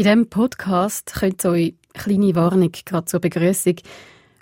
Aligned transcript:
In 0.00 0.04
diesem 0.04 0.30
Podcast 0.30 1.12
könnte 1.12 1.42
so 1.42 1.50
eine 1.50 1.74
kleine 1.92 2.34
Warnung 2.34 2.72
gerade 2.86 3.04
zur 3.04 3.20
Begrüßung 3.20 3.74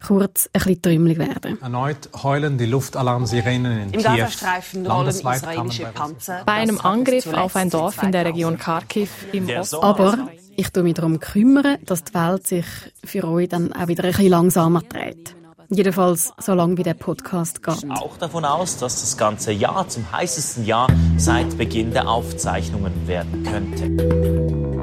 kurz 0.06 0.48
ein 0.52 0.60
bisschen 0.60 0.82
trümmelig 0.82 1.18
werden. 1.18 1.60
Erneut 1.60 2.10
heulen 2.22 2.58
die 2.58 2.66
Luftalarmsirenen 2.66 3.72
in 3.72 3.90
Im 3.90 4.00
Kiew. 4.00 4.18
Gazastreifen 4.18 4.86
rollen 4.86 5.08
israelische 5.08 5.86
Panzer. 5.86 6.42
Bei 6.46 6.52
einem 6.52 6.78
Angriff 6.78 7.26
auf 7.26 7.56
ein 7.56 7.70
Dorf 7.70 8.00
in 8.04 8.12
der 8.12 8.26
Region 8.26 8.56
Kharkiv 8.56 9.10
im 9.32 9.48
Osten. 9.48 9.82
Aber 9.82 10.28
ich 10.54 10.70
tue 10.70 10.84
mich 10.84 10.94
darum 10.94 11.18
kümmern, 11.18 11.78
dass 11.84 12.04
die 12.04 12.14
Welt 12.14 12.46
sich 12.46 12.66
für 13.04 13.24
euch 13.26 13.48
dann 13.48 13.72
auch 13.72 13.88
wieder 13.88 14.04
ein 14.04 14.12
bisschen 14.12 14.28
langsamer 14.28 14.82
dreht. 14.82 15.34
Jedenfalls 15.70 16.32
so 16.38 16.54
lange 16.54 16.78
wie 16.78 16.84
der 16.84 16.94
Podcast 16.94 17.64
geht. 17.64 17.90
auch 17.90 18.16
davon 18.16 18.44
aus, 18.44 18.76
dass 18.76 19.00
das 19.00 19.16
ganze 19.16 19.50
Jahr 19.50 19.88
zum 19.88 20.10
heißesten 20.12 20.64
Jahr 20.64 20.86
seit 21.16 21.58
Beginn 21.58 21.90
der 21.90 22.08
Aufzeichnungen 22.08 23.08
werden 23.08 23.42
könnte. 23.42 24.77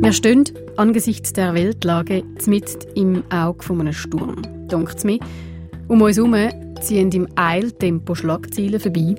Wir 0.00 0.12
stehen 0.12 0.44
angesichts 0.76 1.32
der 1.32 1.54
Weltlage 1.54 2.22
mitten 2.46 2.78
im 2.94 3.24
Auge 3.30 3.64
von 3.64 3.80
einem 3.80 3.92
Sturm. 3.92 4.42
Dunkt 4.68 5.04
mir. 5.04 5.18
Um 5.88 6.00
uns 6.00 6.16
herum 6.16 6.36
ziehen 6.80 7.10
im 7.10 7.26
Eiltempo 7.34 8.14
Schlagzeilen 8.14 8.78
vorbei. 8.78 9.16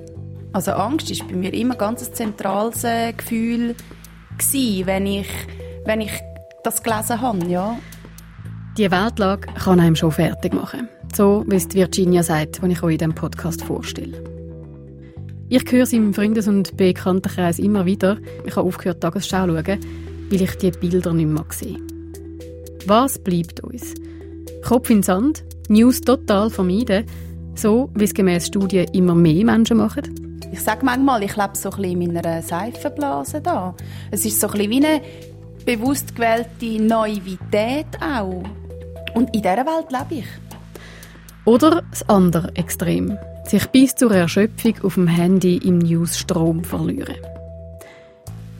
Also 0.52 0.72
Angst 0.72 1.10
ist 1.10 1.28
bei 1.28 1.34
mir 1.34 1.52
immer 1.52 1.74
ganz 1.76 2.08
ein 2.08 2.14
zentrales 2.14 2.82
äh, 2.84 3.12
Gefühl 3.12 3.74
gewesen, 4.38 4.86
wenn 4.86 5.06
ich, 5.06 5.28
wenn 5.84 6.00
ich 6.00 6.12
das 6.64 6.82
gelesen 6.82 7.20
habe, 7.20 7.46
ja. 7.46 7.78
Die 8.78 8.90
Weltlage 8.90 9.48
kann 9.62 9.80
einem 9.80 9.96
schon 9.96 10.12
fertig 10.12 10.54
machen. 10.54 10.88
So, 11.14 11.44
wie 11.46 11.56
es 11.56 11.72
Virginia 11.74 12.22
sagt, 12.22 12.62
wenn 12.62 12.70
ich 12.70 12.82
euch 12.82 12.92
in 12.92 12.98
diesem 12.98 13.14
Podcast 13.14 13.62
vorstelle. 13.62 14.24
Ich 15.50 15.70
höre 15.70 15.82
es 15.82 15.92
im 15.92 16.14
Freundes- 16.14 16.48
und 16.48 16.76
Bekanntenkreis 16.76 17.58
immer 17.58 17.84
wieder. 17.84 18.16
Ich 18.46 18.56
habe 18.56 18.66
aufgehört, 18.66 19.02
Tagesschau 19.02 19.46
zu 19.46 19.62
schauen, 19.62 19.80
weil 20.30 20.42
ich 20.42 20.54
die 20.56 20.70
Bilder 20.70 21.12
nicht 21.12 21.28
mehr 21.28 21.44
sehe. 21.50 21.78
Was 22.86 23.18
bleibt 23.18 23.60
uns? 23.60 23.94
Kopf 24.64 24.90
in 24.90 24.98
den 24.98 25.02
Sand, 25.02 25.44
News 25.68 26.00
total 26.00 26.50
vermeiden, 26.50 27.04
so 27.54 27.90
wie 27.94 28.04
es 28.04 28.14
gemäß 28.14 28.46
Studien 28.46 28.86
immer 28.92 29.14
mehr 29.14 29.44
Menschen 29.44 29.78
machen? 29.78 30.38
Ich 30.52 30.60
sage 30.60 30.84
manchmal, 30.84 31.22
ich 31.22 31.36
lebe 31.36 31.54
so 31.54 31.70
ein 31.70 31.76
bisschen 31.82 32.02
in 32.02 32.12
meiner 32.12 32.42
Seifenblase 32.42 33.40
da. 33.40 33.74
Es 34.10 34.24
ist 34.24 34.40
so 34.40 34.48
ein 34.48 34.52
bisschen 34.54 34.70
wie 34.70 34.84
eine 34.84 35.02
bewusst 35.64 36.14
gewählte 36.14 36.82
Naivität 36.82 37.86
auch. 38.00 38.42
Und 39.14 39.34
in 39.34 39.42
dieser 39.42 39.56
Welt 39.58 39.90
lebe 39.90 40.22
ich. 40.22 40.26
Oder 41.44 41.82
das 41.90 42.08
andere 42.08 42.54
Extrem. 42.56 43.16
Sich 43.44 43.66
bis 43.68 43.94
zur 43.94 44.12
Erschöpfung 44.12 44.74
auf 44.82 44.94
dem 44.94 45.06
Handy 45.06 45.56
im 45.58 45.78
Newsstrom 45.78 46.62
verlieren. 46.62 47.16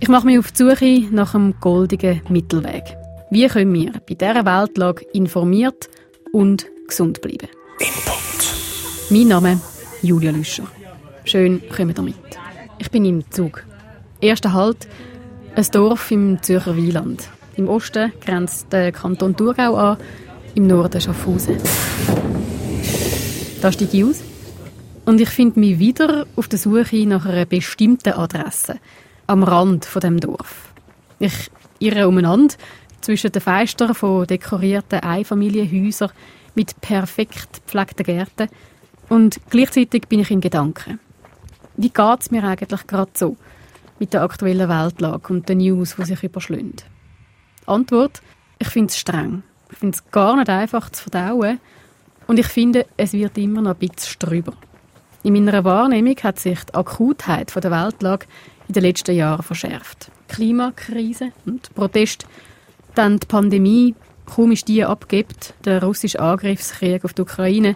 Ich 0.02 0.08
mache 0.08 0.24
mich 0.24 0.38
auf 0.38 0.50
die 0.50 0.56
Suche 0.56 1.14
nach 1.14 1.34
einem 1.34 1.54
goldigen 1.60 2.22
Mittelweg. 2.30 2.96
Wie 3.30 3.46
können 3.48 3.74
wir 3.74 3.92
bei 4.08 4.14
dieser 4.14 4.46
Weltlage 4.46 5.04
informiert 5.12 5.90
und 6.32 6.66
gesund 6.88 7.20
bleiben? 7.20 7.48
Input. 7.78 9.10
Mein 9.10 9.28
Name 9.28 9.60
Julia 10.00 10.30
Lüscher. 10.30 10.64
Schön, 11.24 11.60
kommt 11.68 11.98
ihr 11.98 12.02
mit. 12.02 12.14
Ich 12.78 12.90
bin 12.90 13.04
im 13.04 13.30
Zug. 13.30 13.64
Erster 14.22 14.54
Halt, 14.54 14.88
ein 15.54 15.66
Dorf 15.70 16.10
im 16.10 16.42
Zürcher 16.42 16.76
Wieland. 16.76 17.28
Im 17.56 17.68
Osten 17.68 18.10
grenzt 18.24 18.72
der 18.72 18.92
Kanton 18.92 19.36
Thurgau 19.36 19.76
an, 19.76 19.98
im 20.54 20.66
Norden 20.66 20.98
Schaffhausen. 20.98 21.58
Da 23.60 23.70
steige 23.70 23.98
ich 23.98 24.04
aus 24.04 24.22
und 25.04 25.20
ich 25.20 25.28
finde 25.28 25.60
mich 25.60 25.78
wieder 25.78 26.26
auf 26.36 26.48
der 26.48 26.58
Suche 26.58 27.06
nach 27.06 27.26
einer 27.26 27.44
bestimmten 27.44 28.14
Adresse 28.14 28.80
am 29.30 29.44
Rand 29.44 29.84
von 29.84 30.00
dem 30.00 30.18
Dorf. 30.18 30.72
Ich 31.20 31.52
irre 31.78 32.08
umeinander 32.08 32.56
zwischen 33.00 33.30
den 33.30 33.40
Fenstern 33.40 33.94
von 33.94 34.26
dekorierten 34.26 34.98
Einfamilienhäusern 34.98 36.10
mit 36.56 36.80
perfekt 36.80 37.62
gepflegten 37.64 38.04
Gärten 38.04 38.48
und 39.08 39.40
gleichzeitig 39.48 40.08
bin 40.08 40.18
ich 40.18 40.32
in 40.32 40.40
Gedanken. 40.40 40.98
Wie 41.76 41.90
geht 41.90 42.20
es 42.20 42.32
mir 42.32 42.42
eigentlich 42.42 42.84
gerade 42.88 43.12
so 43.14 43.36
mit 44.00 44.14
der 44.14 44.22
aktuellen 44.22 44.68
Weltlage 44.68 45.32
und 45.32 45.48
den 45.48 45.58
News, 45.58 45.94
die 45.94 46.06
sich 46.06 46.24
überschlagen? 46.24 46.74
Antwort: 47.66 48.22
Ich 48.58 48.68
finde 48.68 48.90
es 48.90 48.98
streng. 48.98 49.44
Ich 49.70 49.78
finde 49.78 49.94
es 49.94 50.10
gar 50.10 50.34
nicht 50.34 50.48
einfach 50.48 50.90
zu 50.90 51.04
verdauen 51.04 51.60
und 52.26 52.40
ich 52.40 52.48
finde, 52.48 52.84
es 52.96 53.12
wird 53.12 53.38
immer 53.38 53.62
noch 53.62 53.76
ein 53.80 53.88
bisschen 53.88 54.18
drüber. 54.18 54.54
In 55.22 55.34
meiner 55.34 55.62
Wahrnehmung 55.62 56.16
hat 56.20 56.40
sich 56.40 56.64
die 56.64 56.74
Akutheit 56.74 57.54
der 57.54 57.70
Weltlage 57.70 58.26
in 58.70 58.74
den 58.74 58.84
letzten 58.84 59.16
Jahren 59.16 59.42
verschärft. 59.42 60.12
Klimakrise 60.28 61.32
und 61.44 61.74
Protest, 61.74 62.24
dann 62.94 63.18
die 63.18 63.26
Pandemie, 63.26 63.96
kaum 64.26 64.52
ist 64.52 64.68
die 64.68 64.84
abgibt, 64.84 65.54
der 65.64 65.82
russische 65.82 66.20
Angriffskrieg 66.20 67.04
auf 67.04 67.12
die 67.12 67.22
Ukraine 67.22 67.74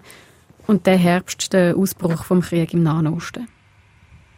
und 0.69 0.87
der 0.87 0.97
Herbst 0.97 1.53
der 1.53 1.77
Ausbruch 1.77 2.25
vom 2.25 2.43
Krieg 2.43 2.73
im 2.73 2.85
Nahen 2.85 3.09
Osten. 3.09 3.49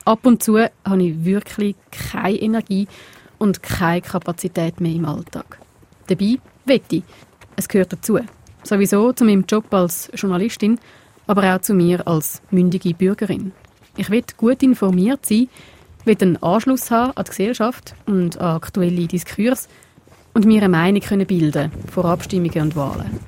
Ab 0.06 0.24
und 0.24 0.42
zu 0.42 0.58
habe 0.58 1.02
ich 1.02 1.26
wirklich 1.26 1.76
keine 1.90 2.38
Energie 2.38 2.88
und 3.36 3.62
keine 3.62 4.00
Kapazität 4.00 4.80
mehr 4.80 4.92
im 4.92 5.04
Alltag. 5.04 5.58
Dabei 6.06 6.38
wette 6.64 6.96
ich, 6.96 7.02
es 7.56 7.68
gehört 7.68 7.92
dazu. 7.92 8.18
Sowieso 8.62 9.12
zu 9.12 9.26
meinem 9.26 9.44
Job 9.46 9.72
als 9.74 10.10
Journalistin, 10.14 10.80
aber 11.26 11.54
auch 11.54 11.60
zu 11.60 11.74
mir 11.74 12.06
als 12.06 12.40
mündige 12.50 12.94
Bürgerin. 12.94 13.52
Ich 13.98 14.08
will 14.08 14.24
gut 14.38 14.62
informiert 14.62 15.26
sein, 15.26 15.48
will 16.06 16.16
einen 16.20 16.42
Anschluss 16.42 16.90
haben 16.90 17.12
an 17.16 17.24
die 17.24 17.30
Gesellschaft 17.30 17.94
und 18.06 18.38
an 18.40 18.56
aktuelle 18.56 19.06
Diskurs 19.06 19.68
und 20.34 20.46
mir 20.46 20.62
eine 20.62 20.68
Meinung 20.68 21.00
können 21.00 21.26
bilden 21.26 21.72
vor 21.90 22.04
Abstimmungen 22.04 22.62
und 22.62 22.76
Wahlen. 22.76 23.20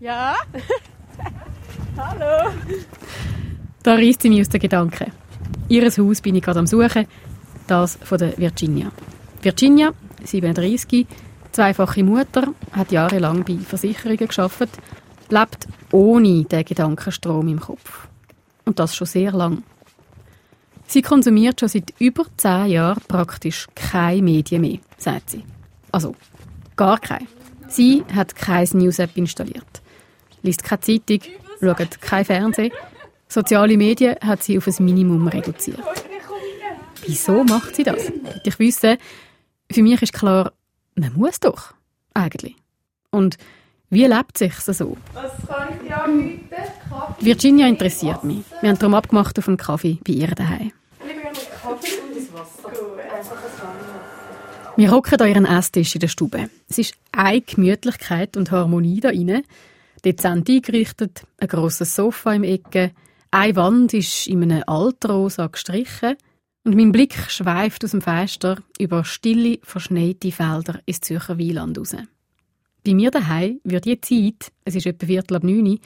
Ja? 0.00 0.36
Hallo? 1.96 2.50
Da 3.82 3.94
reißt 3.94 4.22
sie 4.22 4.28
mich 4.28 4.40
aus 4.40 4.48
den 4.48 4.60
Gedanken. 4.60 5.12
Ihres 5.68 5.98
Haus 5.98 6.20
bin 6.20 6.36
ich 6.36 6.42
gerade 6.42 6.60
am 6.60 6.66
Suchen, 6.66 7.06
das 7.66 7.98
von 8.02 8.18
der 8.18 8.36
Virginia. 8.38 8.92
Virginia, 9.42 9.92
37, 10.24 11.06
zweifache 11.50 12.04
Mutter, 12.04 12.54
hat 12.72 12.92
jahrelang 12.92 13.44
bei 13.44 13.58
Versicherungen 13.58 14.18
geschafft, 14.18 14.68
lebt 15.30 15.66
ohne 15.90 16.44
den 16.44 16.64
Gedankenstrom 16.64 17.48
im 17.48 17.60
Kopf. 17.60 18.08
Und 18.64 18.78
das 18.78 18.94
schon 18.94 19.06
sehr 19.06 19.32
lang. 19.32 19.62
Sie 20.92 21.00
konsumiert 21.00 21.58
schon 21.58 21.70
seit 21.70 21.94
über 22.00 22.26
zehn 22.36 22.66
Jahren 22.66 23.00
praktisch 23.08 23.66
keine 23.74 24.20
Medien 24.20 24.60
mehr, 24.60 24.78
sagt 24.98 25.30
sie. 25.30 25.42
Also, 25.90 26.14
gar 26.76 26.98
keine. 26.98 27.26
Sie 27.66 28.04
hat 28.14 28.36
kein 28.36 28.68
News-App 28.74 29.16
installiert, 29.16 29.80
liest 30.42 30.62
keine 30.62 30.82
Zeitung, 30.82 31.20
schaut 31.62 31.98
kein 32.02 32.26
Fernsehen. 32.26 32.72
Soziale 33.26 33.78
Medien 33.78 34.16
hat 34.20 34.42
sie 34.42 34.58
auf 34.58 34.66
ein 34.66 34.84
Minimum 34.84 35.28
reduziert. 35.28 35.80
Wieso 37.06 37.42
macht 37.42 37.74
sie 37.74 37.84
das? 37.84 38.12
Ich 38.44 38.58
wissen, 38.58 38.98
für 39.70 39.82
mich 39.82 40.02
ist 40.02 40.12
klar, 40.12 40.52
man 40.94 41.14
muss 41.14 41.40
doch, 41.40 41.72
eigentlich. 42.12 42.56
Und 43.10 43.38
wie 43.88 44.04
lebt 44.04 44.36
sich 44.36 44.52
so? 44.56 44.98
Was 45.14 45.32
kann 45.48 45.68
ich 45.72 45.88
dir? 45.88 47.24
Virginia 47.24 47.66
interessiert 47.66 48.24
mich. 48.24 48.44
Wir 48.60 48.68
haben 48.68 48.78
darum 48.78 48.94
abgemacht 48.94 49.38
auf 49.38 49.48
einen 49.48 49.56
Kaffee 49.56 49.98
bei 50.06 50.12
ihr 50.12 50.28
daheim. 50.28 50.72
Kaffee 51.62 52.00
und 52.02 52.16
das 52.16 52.32
Wasser. 52.32 52.72
Wir 54.74 54.90
hocken 54.90 55.20
an 55.20 55.28
ihren 55.28 55.44
Esstisch 55.44 55.94
in 55.94 56.00
der 56.00 56.08
Stube. 56.08 56.48
Es 56.66 56.78
ist 56.78 56.94
eine 57.12 57.42
Gemütlichkeit 57.42 58.38
und 58.38 58.50
Harmonie 58.50 59.00
da 59.00 59.10
rein. 59.10 59.42
Dezent 60.02 60.48
eingerichtet, 60.48 61.24
ein 61.38 61.48
grosses 61.48 61.94
Sofa 61.94 62.32
im 62.32 62.42
Ecke, 62.42 62.92
eine 63.30 63.56
Wand 63.56 63.92
ist 63.92 64.26
in 64.26 64.42
einem 64.42 64.64
Altrosa 64.66 65.48
gestrichen 65.48 66.16
und 66.64 66.74
mein 66.74 66.90
Blick 66.90 67.14
schweift 67.28 67.84
aus 67.84 67.90
dem 67.90 68.00
Fenster 68.00 68.62
über 68.78 69.04
stille, 69.04 69.58
verschneite 69.62 70.32
Felder 70.32 70.80
ins 70.86 71.00
Zürcher 71.00 71.36
Wieland 71.36 71.78
raus. 71.78 71.94
Bei 72.84 72.94
mir 72.94 73.10
daheim 73.10 73.60
wird 73.64 73.84
die 73.84 74.00
Zeit, 74.00 74.52
es 74.64 74.74
ist 74.74 74.86
etwa 74.86 75.06
Viertel 75.06 75.36
ab 75.36 75.44
neun, 75.44 75.80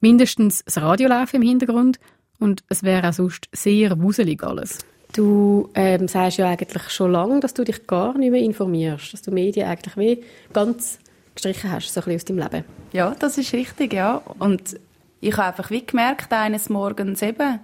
mindestens 0.00 0.62
das 0.62 0.76
Radio 0.76 1.08
im 1.32 1.42
Hintergrund 1.42 1.98
und 2.38 2.64
es 2.68 2.82
wäre 2.82 3.08
auch 3.08 3.14
sonst 3.14 3.48
sehr 3.52 3.98
wuselig 4.00 4.42
alles. 4.42 4.78
Du 5.16 5.70
ähm, 5.74 6.08
sagst 6.08 6.36
ja 6.36 6.50
eigentlich 6.50 6.90
schon 6.90 7.12
lange, 7.12 7.40
dass 7.40 7.54
du 7.54 7.64
dich 7.64 7.86
gar 7.86 8.18
nicht 8.18 8.30
mehr 8.30 8.42
informierst, 8.42 9.14
dass 9.14 9.22
du 9.22 9.30
Medien 9.30 9.66
eigentlich 9.66 9.96
wie 9.96 10.22
ganz 10.52 10.98
gestrichen 11.34 11.72
hast, 11.72 11.92
so 11.92 12.00
ein 12.00 12.04
bisschen 12.04 12.16
aus 12.16 12.24
deinem 12.24 12.52
Leben. 12.52 12.64
Ja, 12.92 13.16
das 13.18 13.38
ist 13.38 13.54
richtig, 13.54 13.94
ja. 13.94 14.20
Und 14.38 14.78
ich 15.20 15.34
habe 15.38 15.48
einfach 15.48 15.70
wie 15.70 15.86
gemerkt, 15.86 16.30
eines 16.32 16.68
Morgens 16.68 17.22
eben, 17.22 17.60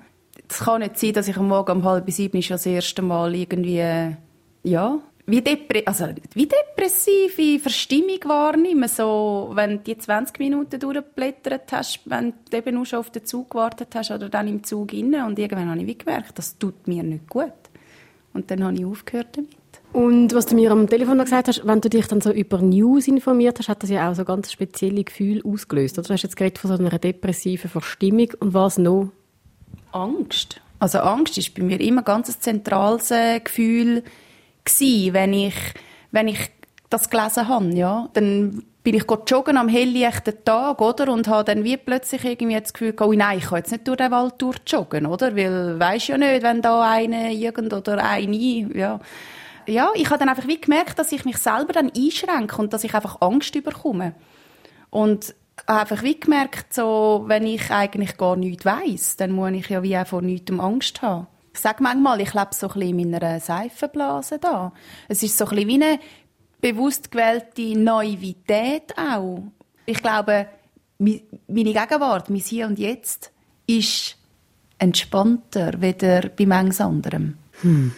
es 0.49 0.60
kann 0.60 0.81
nicht 0.81 0.99
sein, 0.99 1.12
dass 1.12 1.28
ich 1.28 1.37
am 1.37 1.49
Morgen 1.49 1.72
um 1.72 1.84
halb 1.84 2.10
sieben 2.10 2.43
schon 2.43 2.54
das 2.54 2.64
erste 2.64 3.02
Mal 3.02 3.34
irgendwie, 3.34 4.14
ja, 4.62 4.98
wie, 5.32 5.40
depre 5.40 5.82
also, 5.87 6.08
wie 6.34 6.46
depressive 6.46 7.58
Verstimmung 7.58 8.19
wahrnehme. 8.25 8.87
So, 8.87 9.50
wenn 9.55 9.79
du 9.79 9.79
die 9.79 9.96
20 9.96 10.38
Minuten 10.38 10.79
durchgeblättert 10.79 11.73
hast, 11.73 12.00
wenn 12.05 12.34
du 12.50 12.56
eben 12.58 12.75
nur 12.75 12.84
schon 12.84 12.99
auf 12.99 13.08
den 13.08 13.25
Zug 13.25 13.49
gewartet 13.49 13.88
hast 13.94 14.11
oder 14.11 14.29
dann 14.29 14.46
im 14.46 14.62
Zug 14.62 14.93
inne 14.93 15.25
und 15.25 15.38
irgendwann 15.38 15.70
habe 15.70 15.81
ich 15.81 15.87
wie 15.87 15.96
gemerkt, 15.96 16.38
das 16.38 16.58
tut 16.58 16.87
mir 16.87 17.02
nicht 17.02 17.31
gut. 17.31 17.50
Und 18.34 18.50
dann 18.50 18.62
habe 18.62 18.76
ich 18.76 18.84
aufgehört 18.84 19.38
damit. 19.38 19.56
Und 19.94 20.34
was 20.34 20.44
du 20.46 20.55
mir 20.55 20.70
am 20.70 20.87
Telefon 20.87 21.17
noch 21.17 21.25
gesagt 21.25 21.49
hast, 21.49 21.67
wenn 21.67 21.81
du 21.81 21.88
dich 21.88 22.06
dann 22.08 22.20
so 22.20 22.31
über 22.31 22.58
News 22.58 23.08
informiert 23.08 23.58
hast, 23.58 23.70
hat 23.70 23.82
das 23.82 23.88
ja 23.88 24.11
auch 24.11 24.14
so 24.14 24.26
ganz 24.26 24.52
spezielle 24.52 25.02
Gefühle 25.02 25.43
ausgelöst. 25.44 25.99
Oder? 25.99 26.08
Du 26.08 26.12
hast 26.12 26.25
jetzt 26.25 26.37
geredet 26.37 26.58
von 26.58 26.69
so 26.69 26.76
einer 26.76 26.99
depressiven 26.99 27.70
Verstimmung. 27.70 28.29
Und 28.40 28.52
was 28.52 28.76
noch? 28.76 29.12
Angst. 29.93 30.61
Also 30.79 30.99
Angst 30.99 31.38
ist 31.38 31.55
bei 31.55 31.62
mir 31.62 31.81
immer 31.81 32.02
ganz 32.02 32.29
ein 32.29 32.40
zentrales 32.40 33.11
äh, 33.11 33.40
Gefühl 33.40 34.02
gewesen, 34.64 35.14
wenn 35.14 35.32
ich, 35.32 35.54
wenn 36.10 36.28
ich 36.28 36.50
das 36.90 37.10
gelesen 37.10 37.48
habe, 37.48 37.74
ja. 37.74 38.08
Dann 38.12 38.62
bin 38.82 38.94
ich 38.94 39.04
joggen 39.28 39.56
am 39.56 39.68
helllichten 39.68 40.44
Tag, 40.44 40.80
oder? 40.80 41.12
Und 41.12 41.28
habe 41.28 41.44
dann 41.44 41.64
wie 41.64 41.76
plötzlich 41.76 42.24
irgendwie 42.24 42.60
das 42.60 42.72
Gefühl 42.72 42.94
oh 43.00 43.12
nein, 43.12 43.38
ich 43.38 43.44
kann 43.46 43.58
jetzt 43.58 43.70
nicht 43.70 43.86
durch 43.86 43.98
den 43.98 44.10
Wald 44.10 44.34
durchjoggen, 44.38 45.06
oder? 45.06 45.36
Weil, 45.36 45.78
weisst 45.78 46.08
ja 46.08 46.18
nicht, 46.18 46.42
wenn 46.42 46.62
da 46.62 46.82
eine, 46.82 47.32
irgend 47.32 47.72
oder 47.72 48.04
eine, 48.04 48.36
ja. 48.36 49.00
Ja, 49.66 49.90
ich 49.94 50.06
habe 50.10 50.18
dann 50.18 50.28
einfach 50.28 50.48
wie 50.48 50.60
gemerkt, 50.60 50.98
dass 50.98 51.12
ich 51.12 51.24
mich 51.24 51.38
selber 51.38 51.72
dann 51.72 51.92
einschränke 51.96 52.60
und 52.60 52.72
dass 52.72 52.82
ich 52.82 52.94
einfach 52.94 53.20
Angst 53.20 53.54
überkomme. 53.54 54.14
Und 54.90 55.34
einfach 55.66 56.02
wie 56.02 56.18
gemerkt, 56.18 56.74
so, 56.74 57.24
wenn 57.26 57.46
ich 57.46 57.70
eigentlich 57.70 58.16
gar 58.16 58.34
nichts 58.34 58.64
weiss, 58.64 59.16
dann 59.16 59.30
muss 59.30 59.52
ich 59.52 59.68
ja 59.68 59.84
wie 59.84 59.96
auch 59.96 60.06
vor 60.06 60.22
nichts 60.22 60.50
Angst 60.58 61.00
haben. 61.02 61.28
Ich 61.54 61.60
sage 61.60 61.82
manchmal, 61.82 62.20
ich 62.20 62.34
lebe 62.34 62.49
so 62.52 62.69
ein 62.69 62.72
bisschen 62.75 62.99
in 62.99 63.10
meiner 63.10 63.40
Seifenblase 63.40 64.38
da. 64.38 64.72
Es 65.08 65.22
ist 65.22 65.37
so 65.37 65.44
ein 65.44 65.50
bisschen 65.50 65.69
wie 65.69 65.75
eine 65.75 65.99
bewusst 66.60 67.10
gewählte 67.10 67.78
Naivität 67.78 68.96
auch. 68.96 69.43
Ich 69.84 69.99
glaube, 69.99 70.46
meine 70.99 71.22
Gegenwart, 71.49 72.31
mein 72.31 72.38
Hier 72.38 72.66
und 72.66 72.78
Jetzt, 72.78 73.32
ist 73.66 74.16
entspannter 74.78 75.81
weder 75.81 76.28
bei 76.28 76.46
manches 76.46 76.81
anderem. 76.81 77.37
Hm. 77.60 77.93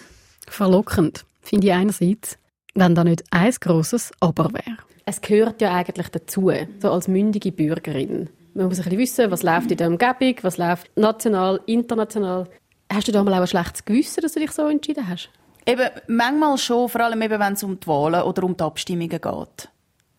Verlockend, 0.49 1.25
finde 1.41 1.69
ich 1.69 1.73
einerseits, 1.73 2.39
wenn 2.75 2.95
da 2.95 3.05
nicht 3.05 3.25
ein 3.31 3.55
grosses 3.61 4.13
Aber 4.21 4.53
wäre. 4.53 4.79
Es 5.07 5.21
gehört 5.21 5.61
ja 5.61 5.73
eigentlich 5.75 6.09
dazu, 6.09 6.51
so 6.81 6.91
als 6.91 7.09
mündige 7.09 7.53
Bürgerin. 7.53 8.31
Man 8.55 8.69
muss 8.69 8.79
ein 8.79 8.85
bisschen 8.85 8.99
wissen, 8.99 9.31
was 9.31 9.43
läuft 9.43 9.71
in 9.71 9.77
der 9.77 9.89
Umgebung, 9.89 10.37
was 10.43 10.59
läuft 10.59 10.91
national, 10.97 11.61
international. 11.67 12.49
Hast 12.95 13.09
du 13.09 13.13
da 13.13 13.25
mal 13.25 13.35
auch 13.35 13.41
ein 13.41 13.47
schlechtes 13.49 13.85
Gewissen, 13.85 14.21
dass 14.21 14.35
du 14.35 14.41
dich 14.41 14.53
so 14.53 14.69
entschieden 14.69 15.09
hast? 15.09 15.29
Eben, 15.67 15.89
manchmal 16.07 16.57
schon, 16.59 16.89
vor 16.89 17.01
allem 17.01 17.21
eben, 17.23 17.41
wenn 17.41 17.55
es 17.55 17.65
um 17.65 17.81
die 17.81 17.87
Wahlen 17.89 18.23
oder 18.23 18.45
um 18.45 18.57
die 18.57 18.63
Abstimmungen 18.63 19.09
geht. 19.09 19.69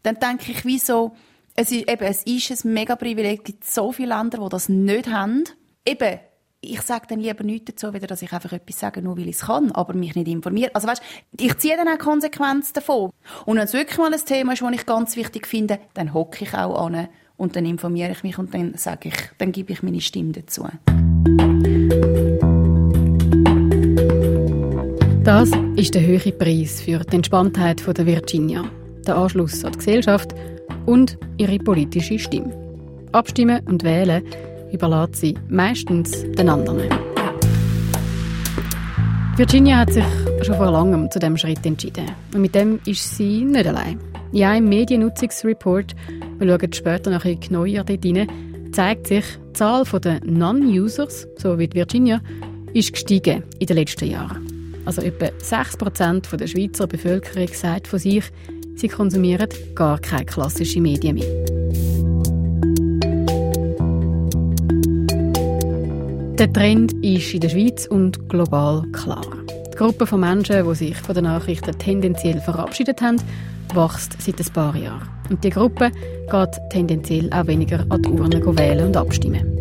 Dann 0.04 0.20
denke 0.20 0.52
ich, 0.52 0.66
wieso, 0.66 1.16
es 1.56 1.72
ist, 1.72 1.90
eben, 1.90 2.04
es 2.04 2.24
ist 2.24 2.66
ein 2.66 2.74
mega 2.74 2.98
Privileg, 2.98 3.40
es 3.40 3.46
gibt 3.46 3.64
so 3.64 3.94
viele 3.94 4.14
Länder, 4.18 4.40
die 4.40 4.50
das 4.50 4.68
nicht 4.68 5.08
haben. 5.08 5.46
Eben, 5.86 6.20
ich 6.60 6.82
sage 6.82 7.06
dann 7.08 7.20
lieber 7.22 7.46
nichts 7.46 7.74
dazu, 7.74 7.94
weder 7.94 8.08
dass 8.08 8.22
ich 8.22 8.34
einfach 8.34 8.52
etwas 8.52 8.80
sage, 8.80 9.02
nur 9.02 9.18
weil 9.18 9.30
ich 9.30 9.38
es 9.38 9.46
kann, 9.46 9.72
aber 9.72 9.94
mich 9.94 10.14
nicht 10.16 10.28
informiere. 10.28 10.72
Also 10.74 10.88
weißt, 10.90 11.02
ich 11.40 11.58
ziehe 11.58 11.78
dann 11.78 11.88
auch 11.88 12.00
Konsequenzen 12.00 12.74
davon. 12.74 13.12
Und 13.46 13.56
wenn 13.56 13.64
es 13.64 13.74
wirklich 13.74 13.98
mal 13.98 14.14
ein 14.14 14.26
Thema 14.26 14.52
ist, 14.52 14.62
das 14.62 14.72
ich 14.74 14.86
ganz 14.86 15.16
wichtig 15.16 15.48
finde, 15.48 15.80
dann 15.94 16.14
hocke 16.14 16.44
ich 16.44 16.54
auch 16.54 16.88
an 16.88 17.08
und 17.38 17.56
dann 17.56 17.66
informiere 17.66 18.12
ich 18.12 18.24
mich 18.24 18.38
und 18.38 18.54
dann 18.54 18.74
sage 18.76 19.10
ich, 19.10 19.16
dann 19.38 19.54
gebe 19.54 19.72
ich 19.72 19.82
meine 19.82 20.02
Stimme 20.02 20.34
dazu. 20.34 20.68
Das 25.26 25.50
ist 25.76 25.96
der 25.96 26.06
höhere 26.06 26.32
Preis 26.34 26.82
für 26.82 27.00
die 27.00 27.16
Entspanntheit 27.16 27.82
der 27.98 28.06
Virginia, 28.06 28.64
der 29.08 29.18
Anschluss 29.18 29.66
an 29.66 29.72
die 29.72 29.80
Gesellschaft 29.80 30.36
und 30.86 31.18
ihre 31.38 31.58
politische 31.58 32.20
Stimme. 32.20 32.54
Abstimmen 33.12 33.60
und 33.66 33.84
wählen 33.84 34.24
überlässt 34.72 35.16
sie 35.16 35.34
meistens 35.50 36.12
den 36.34 36.48
anderen. 36.48 36.90
Virginia 39.36 39.78
hat 39.78 39.94
sich 39.94 40.06
schon 40.44 40.58
vor 40.58 40.70
langem 40.70 41.10
zu 41.10 41.18
diesem 41.18 41.38
Schritt 41.38 41.66
entschieden. 41.66 42.06
Und 42.36 42.42
mit 42.42 42.54
dem 42.54 42.80
ist 42.86 43.18
sie 43.18 43.46
nicht 43.46 43.66
allein. 43.66 44.00
In 44.32 44.44
einem 44.44 44.70
Mediennutzungsreport, 44.70 45.96
wir 46.38 46.48
schauen 46.48 46.74
später 46.74 47.10
noch 47.10 47.26
ein 47.26 47.40
genauer 47.40 47.84
dort 47.84 48.06
rein, 48.06 48.28
zeigt 48.72 49.08
sich, 49.08 49.26
die 49.50 49.54
Zahl 49.54 49.86
der 49.86 50.20
Non-Users, 50.24 51.28
so 51.38 51.58
wie 51.58 51.74
Virginia, 51.74 52.22
ist 52.76 52.94
gestiegen 52.94 53.42
in 53.58 53.66
den 53.66 53.78
letzten 53.78 54.12
Jahren. 54.12 54.45
Also 54.86 55.02
etwa 55.02 55.26
6% 55.26 56.36
der 56.38 56.48
Schweizer 56.48 56.88
Bevölkerung 56.88 57.48
sagt 57.48 57.88
von 57.88 58.00
sich, 58.00 58.24
sie 58.76 58.88
konsumieren 58.88 59.50
gar 59.74 60.00
keine 60.00 60.26
klassischen 60.26 60.84
Medien 60.84 61.16
mehr. 61.16 61.46
Der 66.38 66.52
Trend 66.52 66.94
ist 67.04 67.34
in 67.34 67.40
der 67.40 67.50
Schweiz 67.50 67.88
und 67.88 68.30
global 68.30 68.84
klar. 68.92 69.26
Die 69.72 69.78
Gruppe 69.78 70.06
von 70.06 70.20
Menschen, 70.20 70.68
die 70.68 70.76
sich 70.76 70.96
von 70.96 71.16
den 71.16 71.24
Nachrichten 71.24 71.78
tendenziell 71.78 72.40
verabschiedet 72.40 73.02
haben, 73.02 73.22
wächst 73.74 74.22
seit 74.22 74.40
ein 74.40 74.54
paar 74.54 74.76
Jahren. 74.76 75.08
Und 75.30 75.44
die 75.44 75.50
Gruppe 75.50 75.92
geht 76.30 76.60
tendenziell 76.70 77.32
auch 77.34 77.48
weniger 77.48 77.86
an 77.90 78.02
die 78.02 78.10
Urne 78.10 78.58
wählen 78.58 78.88
und 78.88 78.98
abstimmen. 78.98 79.55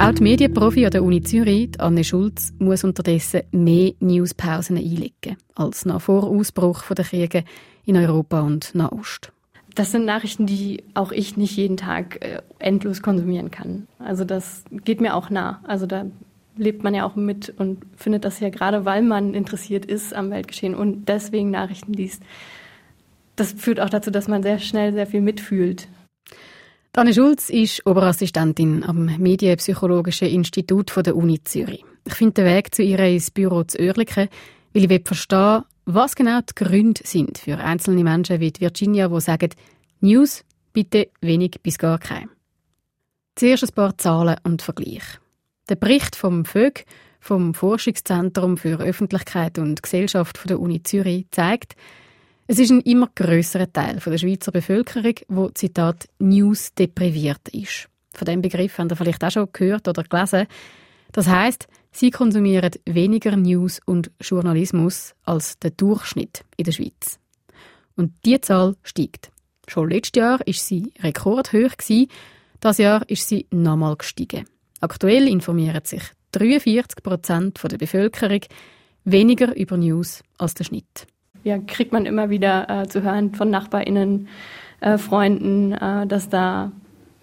Auch 0.00 0.12
die 0.12 0.22
Medienprofi 0.22 0.86
an 0.86 0.92
der 0.92 1.04
Uni 1.04 1.20
Zürich, 1.20 1.78
Anne 1.78 2.04
Schulz, 2.04 2.54
muss 2.58 2.84
unterdessen 2.84 3.42
mehr 3.50 3.92
Newspausen 4.00 4.78
einlegen 4.78 5.36
als 5.54 5.84
nach 5.84 6.00
vor 6.00 6.24
Ausbruch 6.24 6.82
der 6.94 7.04
Kriege 7.04 7.44
in 7.84 7.98
Europa 7.98 8.40
und 8.40 8.74
Nahost. 8.74 9.30
Das 9.74 9.92
sind 9.92 10.06
Nachrichten, 10.06 10.46
die 10.46 10.82
auch 10.94 11.12
ich 11.12 11.36
nicht 11.36 11.54
jeden 11.54 11.76
Tag 11.76 12.24
äh, 12.24 12.40
endlos 12.58 13.02
konsumieren 13.02 13.50
kann. 13.50 13.88
Also 13.98 14.24
das 14.24 14.64
geht 14.70 15.02
mir 15.02 15.14
auch 15.14 15.28
nah. 15.28 15.60
Also 15.64 15.84
da 15.84 16.06
lebt 16.56 16.82
man 16.82 16.94
ja 16.94 17.04
auch 17.04 17.14
mit 17.14 17.52
und 17.58 17.84
findet 17.94 18.24
das 18.24 18.40
ja 18.40 18.48
gerade, 18.48 18.86
weil 18.86 19.02
man 19.02 19.34
interessiert 19.34 19.84
ist 19.84 20.14
am 20.14 20.30
Weltgeschehen 20.30 20.74
und 20.74 21.10
deswegen 21.10 21.50
Nachrichten 21.50 21.92
liest. 21.92 22.22
Das 23.36 23.52
führt 23.52 23.80
auch 23.80 23.90
dazu, 23.90 24.10
dass 24.10 24.28
man 24.28 24.42
sehr 24.42 24.60
schnell 24.60 24.94
sehr 24.94 25.06
viel 25.06 25.20
mitfühlt 25.20 25.88
Anne 26.92 27.14
Schulz 27.14 27.50
ist 27.50 27.86
Oberassistentin 27.86 28.82
am 28.82 29.04
Medienpsychologischen 29.04 30.26
Institut 30.26 30.92
der 31.06 31.14
Uni 31.14 31.42
Zürich. 31.44 31.84
Ich 32.04 32.14
finde 32.14 32.42
den 32.42 32.46
Weg 32.46 32.74
zu 32.74 32.82
ihr 32.82 32.98
ins 32.98 33.30
Büro 33.30 33.62
zu 33.62 33.78
Oerlikon, 33.78 34.28
weil 34.74 34.90
ich 34.90 35.02
verstehen 35.06 35.62
was 35.84 36.16
genau 36.16 36.40
die 36.40 36.52
Gründe 36.56 37.00
sind 37.04 37.38
für 37.38 37.58
einzelne 37.58 38.02
Menschen 38.02 38.40
wie 38.40 38.52
Virginia, 38.58 39.06
die 39.06 39.20
sagen, 39.20 39.50
News 40.00 40.44
bitte 40.72 41.10
wenig 41.20 41.60
bis 41.62 41.78
gar 41.78 41.98
kein. 41.98 42.28
Zuerst 43.36 43.62
ein 43.62 43.74
paar 43.74 43.96
Zahlen 43.96 44.36
und 44.42 44.60
Vergleich. 44.60 45.04
Der 45.68 45.76
Bericht 45.76 46.16
vom 46.16 46.44
FÖG, 46.44 46.84
vom 47.20 47.54
Forschungszentrum 47.54 48.56
für 48.56 48.80
Öffentlichkeit 48.80 49.60
und 49.60 49.80
Gesellschaft 49.80 50.40
der 50.50 50.58
Uni 50.58 50.82
Zürich, 50.82 51.26
zeigt, 51.30 51.76
es 52.50 52.58
ist 52.58 52.72
ein 52.72 52.80
immer 52.80 53.08
größerer 53.14 53.72
Teil 53.72 54.00
der 54.04 54.18
Schweizer 54.18 54.50
Bevölkerung, 54.50 55.14
wo 55.28 55.50
Zitat 55.50 56.08
News 56.18 56.74
depriviert 56.74 57.48
ist. 57.52 57.88
Von 58.12 58.24
dem 58.24 58.42
Begriff 58.42 58.76
haben 58.76 58.90
ihr 58.90 58.96
vielleicht 58.96 59.22
auch 59.22 59.30
schon 59.30 59.48
gehört 59.52 59.86
oder 59.86 60.02
gelesen. 60.02 60.48
Das 61.12 61.28
heißt, 61.28 61.68
sie 61.92 62.10
konsumieren 62.10 62.72
weniger 62.86 63.36
News 63.36 63.80
und 63.86 64.10
Journalismus 64.20 65.14
als 65.22 65.60
der 65.60 65.70
Durchschnitt 65.70 66.44
in 66.56 66.64
der 66.64 66.72
Schweiz. 66.72 67.20
Und 67.94 68.14
die 68.24 68.40
Zahl 68.40 68.74
steigt. 68.82 69.30
Schon 69.68 69.88
letztes 69.88 70.18
Jahr 70.18 70.44
ist 70.44 70.66
sie 70.66 70.92
rekordhoch 71.04 71.76
gewesen. 71.76 72.08
Das 72.58 72.78
Jahr 72.78 73.08
ist 73.08 73.28
sie 73.28 73.46
nochmal 73.52 73.94
gestiegen. 73.94 74.44
Aktuell 74.80 75.28
informieren 75.28 75.84
sich 75.84 76.02
43 76.32 77.00
Prozent 77.00 77.60
der 77.62 77.78
Bevölkerung 77.78 78.40
weniger 79.04 79.54
über 79.54 79.76
News 79.76 80.24
als 80.36 80.54
der 80.54 80.64
Schnitt 80.64 81.06
ja, 81.44 81.58
kriegt 81.58 81.92
man 81.92 82.06
immer 82.06 82.30
wieder 82.30 82.68
äh, 82.82 82.88
zu 82.88 83.02
hören 83.02 83.34
von 83.34 83.50
NachbarInnen, 83.50 84.28
äh, 84.80 84.98
Freunden, 84.98 85.72
äh, 85.72 86.06
dass 86.06 86.28
da 86.28 86.72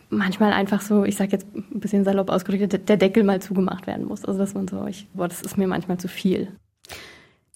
manchmal 0.10 0.54
einfach 0.54 0.82
so, 0.82 1.04
ich 1.04 1.16
sage 1.16 1.34
jetzt 1.34 1.48
ein 1.56 1.80
bisschen 1.80 2.04
salopp 2.04 2.30
ausgedrückt, 2.30 2.88
der 2.88 2.98
Deckel 2.98 3.24
mal 3.24 3.42
zugemacht 3.42 3.88
werden 3.88 4.06
muss. 4.06 4.24
Also 4.26 4.40
dass 4.40 4.54
man 4.54 4.68
so, 4.68 4.86
ich, 4.88 5.08
boah, 5.14 5.28
das 5.28 5.42
ist 5.42 5.58
mir 5.58 5.68
manchmal 5.68 5.98
zu 5.98 6.08
viel. 6.08 6.50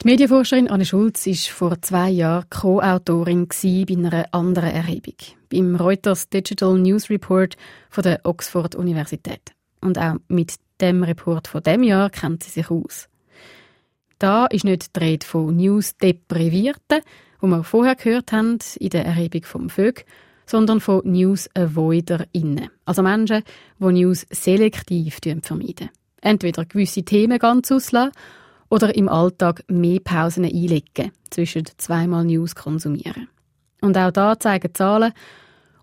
Die 0.03 0.07
Medienforscherin 0.07 0.67
Anne 0.67 0.85
Schulz 0.85 1.27
war 1.27 1.35
vor 1.35 1.81
zwei 1.81 2.09
Jahren 2.09 2.49
Co-Autorin 2.49 3.47
bei 3.47 3.85
einer 3.95 4.25
anderen 4.31 4.71
Erhebung, 4.71 5.13
beim 5.51 5.75
Reuters 5.75 6.27
Digital 6.27 6.79
News 6.79 7.09
Report 7.11 7.55
von 7.89 8.03
der 8.03 8.21
Oxford 8.23 8.75
Universität. 8.75 9.51
Und 9.79 9.99
auch 9.99 10.15
mit 10.27 10.55
dem 10.81 11.03
Report 11.03 11.47
von 11.47 11.61
dem 11.61 11.83
Jahr 11.83 12.09
kennt 12.09 12.43
sie 12.43 12.49
sich 12.49 12.71
aus. 12.71 13.09
Da 14.21 14.45
ist 14.45 14.65
nicht 14.65 14.95
die 14.95 14.99
Rede 14.99 15.25
von 15.25 15.55
News-Deprivierten, 15.55 17.01
wo 17.39 17.47
wir 17.47 17.63
vorher 17.63 17.95
gehört 17.95 18.31
haben 18.31 18.59
in 18.77 18.89
der 18.91 19.03
Erhebung 19.03 19.43
vom 19.45 19.67
VÖG, 19.67 20.05
sondern 20.45 20.79
von 20.79 21.01
News-AvoiderInnen, 21.05 22.69
also 22.85 23.01
Menschen, 23.01 23.41
die 23.79 23.85
News 23.85 24.27
selektiv 24.29 25.17
vermeiden. 25.41 25.89
Entweder 26.21 26.65
gewisse 26.65 27.01
Themen 27.01 27.39
ganz 27.39 27.71
auslassen 27.71 28.11
oder 28.69 28.95
im 28.95 29.09
Alltag 29.09 29.63
mehr 29.67 29.99
Pausen 30.01 30.45
einlegen, 30.45 31.11
zwischen 31.31 31.65
zweimal 31.77 32.23
News 32.23 32.53
konsumieren. 32.53 33.27
Und 33.81 33.97
auch 33.97 34.11
da 34.11 34.39
zeigen 34.39 34.75
Zahlen, 34.75 35.13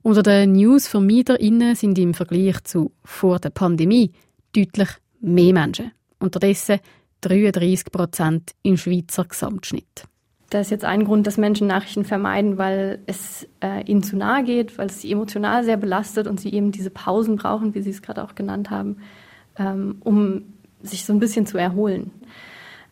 unter 0.03 0.23
den 0.23 0.53
News-VermeiderInnen 0.53 1.75
sind 1.75 1.99
im 1.99 2.15
Vergleich 2.15 2.63
zu 2.63 2.93
vor 3.03 3.41
der 3.41 3.51
Pandemie 3.51 4.13
deutlich 4.55 4.91
mehr 5.19 5.53
Menschen. 5.53 5.91
Unterdessen 6.21 6.79
33 7.21 7.93
Prozent 7.93 8.53
im 8.63 8.77
Schweizer 8.77 9.25
Gesamtschnitt. 9.25 10.05
Da 10.51 10.61
ist 10.61 10.71
jetzt 10.71 10.85
ein 10.85 11.05
Grund, 11.05 11.27
dass 11.27 11.37
Menschen 11.37 11.67
Nachrichten 11.67 12.05
vermeiden, 12.05 12.57
weil 12.57 13.01
es 13.07 13.47
äh, 13.63 13.85
ihnen 13.85 14.03
zu 14.03 14.17
nahe 14.17 14.45
geht, 14.45 14.79
weil 14.79 14.87
es 14.87 15.03
sie 15.03 15.13
emotional 15.13 15.63
sehr 15.63 15.77
belastet 15.77 16.27
und 16.27 16.41
sie 16.41 16.53
eben 16.53 16.73
diese 16.73 16.91
Pausen 16.91 17.37
brauchen, 17.37 17.75
wie 17.75 17.83
Sie 17.83 17.91
es 17.91 18.01
gerade 18.01 18.25
auch 18.25 18.35
genannt 18.35 18.71
haben, 18.71 18.97
ähm, 19.59 19.97
um 20.01 20.55
sich 20.83 21.05
so 21.05 21.13
ein 21.13 21.19
bisschen 21.19 21.45
zu 21.45 21.59
erholen. 21.59 22.13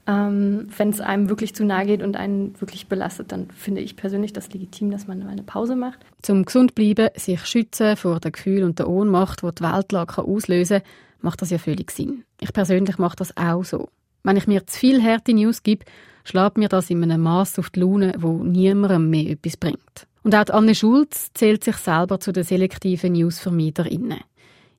Ähm, 0.06 0.68
Wenn 0.76 0.90
es 0.90 1.00
einem 1.00 1.30
wirklich 1.30 1.54
zu 1.54 1.64
nahe 1.64 1.87
geht 1.87 2.02
und 2.02 2.16
einen 2.16 2.61
wirklich 2.61 2.88
belastet, 2.88 3.33
dann 3.33 3.49
finde 3.50 3.80
ich 3.80 3.97
persönlich 3.97 4.35
das 4.35 4.52
legitim, 4.52 4.90
dass 4.90 5.06
man 5.06 5.23
eine 5.23 5.42
Pause 5.42 5.76
macht. 5.76 6.00
Zum 6.21 6.45
gesund 6.45 6.75
bleiben, 6.75 7.09
sich 7.16 7.45
schützen 7.47 7.97
vor 7.97 8.21
den 8.21 8.33
Gefühlen 8.33 8.64
und 8.64 8.78
der 8.78 8.88
Ohnmacht, 8.88 9.42
die 9.42 9.50
die 9.54 9.64
Weltlage 9.64 10.23
auslösen 10.23 10.80
kann, 10.80 10.90
macht 11.23 11.42
das 11.42 11.50
ja 11.50 11.59
völlig 11.59 11.90
Sinn. 11.90 12.25
Ich 12.40 12.52
persönlich 12.52 12.99
mache 12.99 13.16
das 13.16 13.37
auch 13.37 13.64
so. 13.64 13.88
Wenn 14.26 14.37
ich 14.37 14.49
mir 14.49 14.66
zu 14.66 14.76
viel 14.76 15.00
harte 15.04 15.33
News 15.33 15.62
gebe, 15.62 15.85
schlägt 16.25 16.59
mir 16.59 16.68
das 16.68 16.90
in 16.90 17.00
einem 17.00 17.23
Maß 17.23 17.61
auf 17.61 17.71
die 17.71 17.78
Laune, 17.78 18.12
wo 18.18 18.42
niemandem 18.42 19.09
mehr 19.09 19.30
etwas 19.30 19.56
bringt. 19.56 20.09
Und 20.25 20.35
auch 20.35 20.52
Anne 20.52 20.75
Schulz 20.75 21.30
zählt 21.33 21.62
sich 21.62 21.76
selber 21.76 22.18
zu 22.18 22.33
den 22.33 22.42
selektiven 22.42 23.12
Newsvermeiderinnen. 23.12 24.18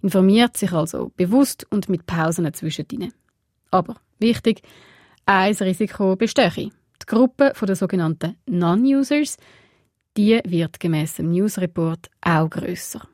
Informiert 0.01 0.57
sich 0.57 0.73
also 0.73 1.13
bewusst 1.15 1.65
und 1.69 1.87
mit 1.87 2.05
Pausen 2.05 2.53
zwischendrin. 2.53 3.13
Aber 3.71 3.95
wichtig, 4.19 4.63
ein 5.25 5.53
Risiko 5.53 6.17
bestehe. 6.17 6.51
Die 6.51 7.05
Gruppe 7.05 7.53
der 7.61 7.75
sogenannten 7.77 8.35
Non-Users, 8.47 9.37
die 10.17 10.41
wird 10.43 10.77
gemäss 10.81 11.13
dem 11.13 11.31
Newsreport 11.31 12.09
auch 12.19 12.49
grösser. 12.49 13.07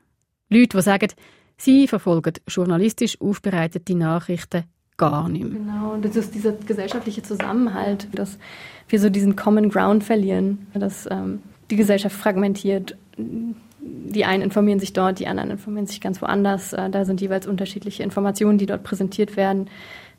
Leute, 0.48 0.78
die 0.78 0.82
sagen, 0.82 1.12
sie 1.56 1.86
verfolgen 1.86 2.34
journalistisch 2.48 3.20
aufbereitete 3.20 3.94
Nachrichten 3.94 4.64
gar 4.96 5.28
nicht 5.28 5.44
mehr. 5.44 5.60
Genau, 5.60 5.96
das 6.00 6.16
ist 6.16 6.34
dieser 6.34 6.52
gesellschaftliche 6.52 7.22
Zusammenhalt, 7.22 8.08
dass 8.12 8.38
wir 8.88 9.00
so 9.00 9.10
diesen 9.10 9.36
Common 9.36 9.68
Ground 9.68 10.04
verlieren, 10.04 10.66
dass 10.74 11.08
ähm, 11.10 11.40
die 11.70 11.76
Gesellschaft 11.76 12.16
fragmentiert. 12.16 12.96
Die 13.16 14.24
einen 14.24 14.42
informieren 14.42 14.78
sich 14.78 14.92
dort, 14.92 15.18
die 15.18 15.26
anderen 15.26 15.50
informieren 15.50 15.86
sich 15.86 16.00
ganz 16.00 16.22
woanders. 16.22 16.72
Äh, 16.72 16.90
da 16.90 17.04
sind 17.04 17.20
jeweils 17.20 17.46
unterschiedliche 17.46 18.02
Informationen, 18.02 18.58
die 18.58 18.66
dort 18.66 18.84
präsentiert 18.84 19.36
werden. 19.36 19.68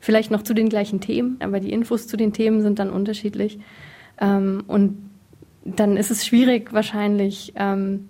Vielleicht 0.00 0.30
noch 0.30 0.42
zu 0.42 0.52
den 0.52 0.68
gleichen 0.68 1.00
Themen, 1.00 1.38
aber 1.40 1.60
die 1.60 1.72
Infos 1.72 2.06
zu 2.06 2.16
den 2.16 2.32
Themen 2.32 2.60
sind 2.60 2.78
dann 2.78 2.90
unterschiedlich. 2.90 3.58
Ähm, 4.20 4.64
und 4.66 4.98
dann 5.64 5.96
ist 5.96 6.10
es 6.10 6.26
schwierig, 6.26 6.72
wahrscheinlich 6.72 7.54
ähm, 7.56 8.08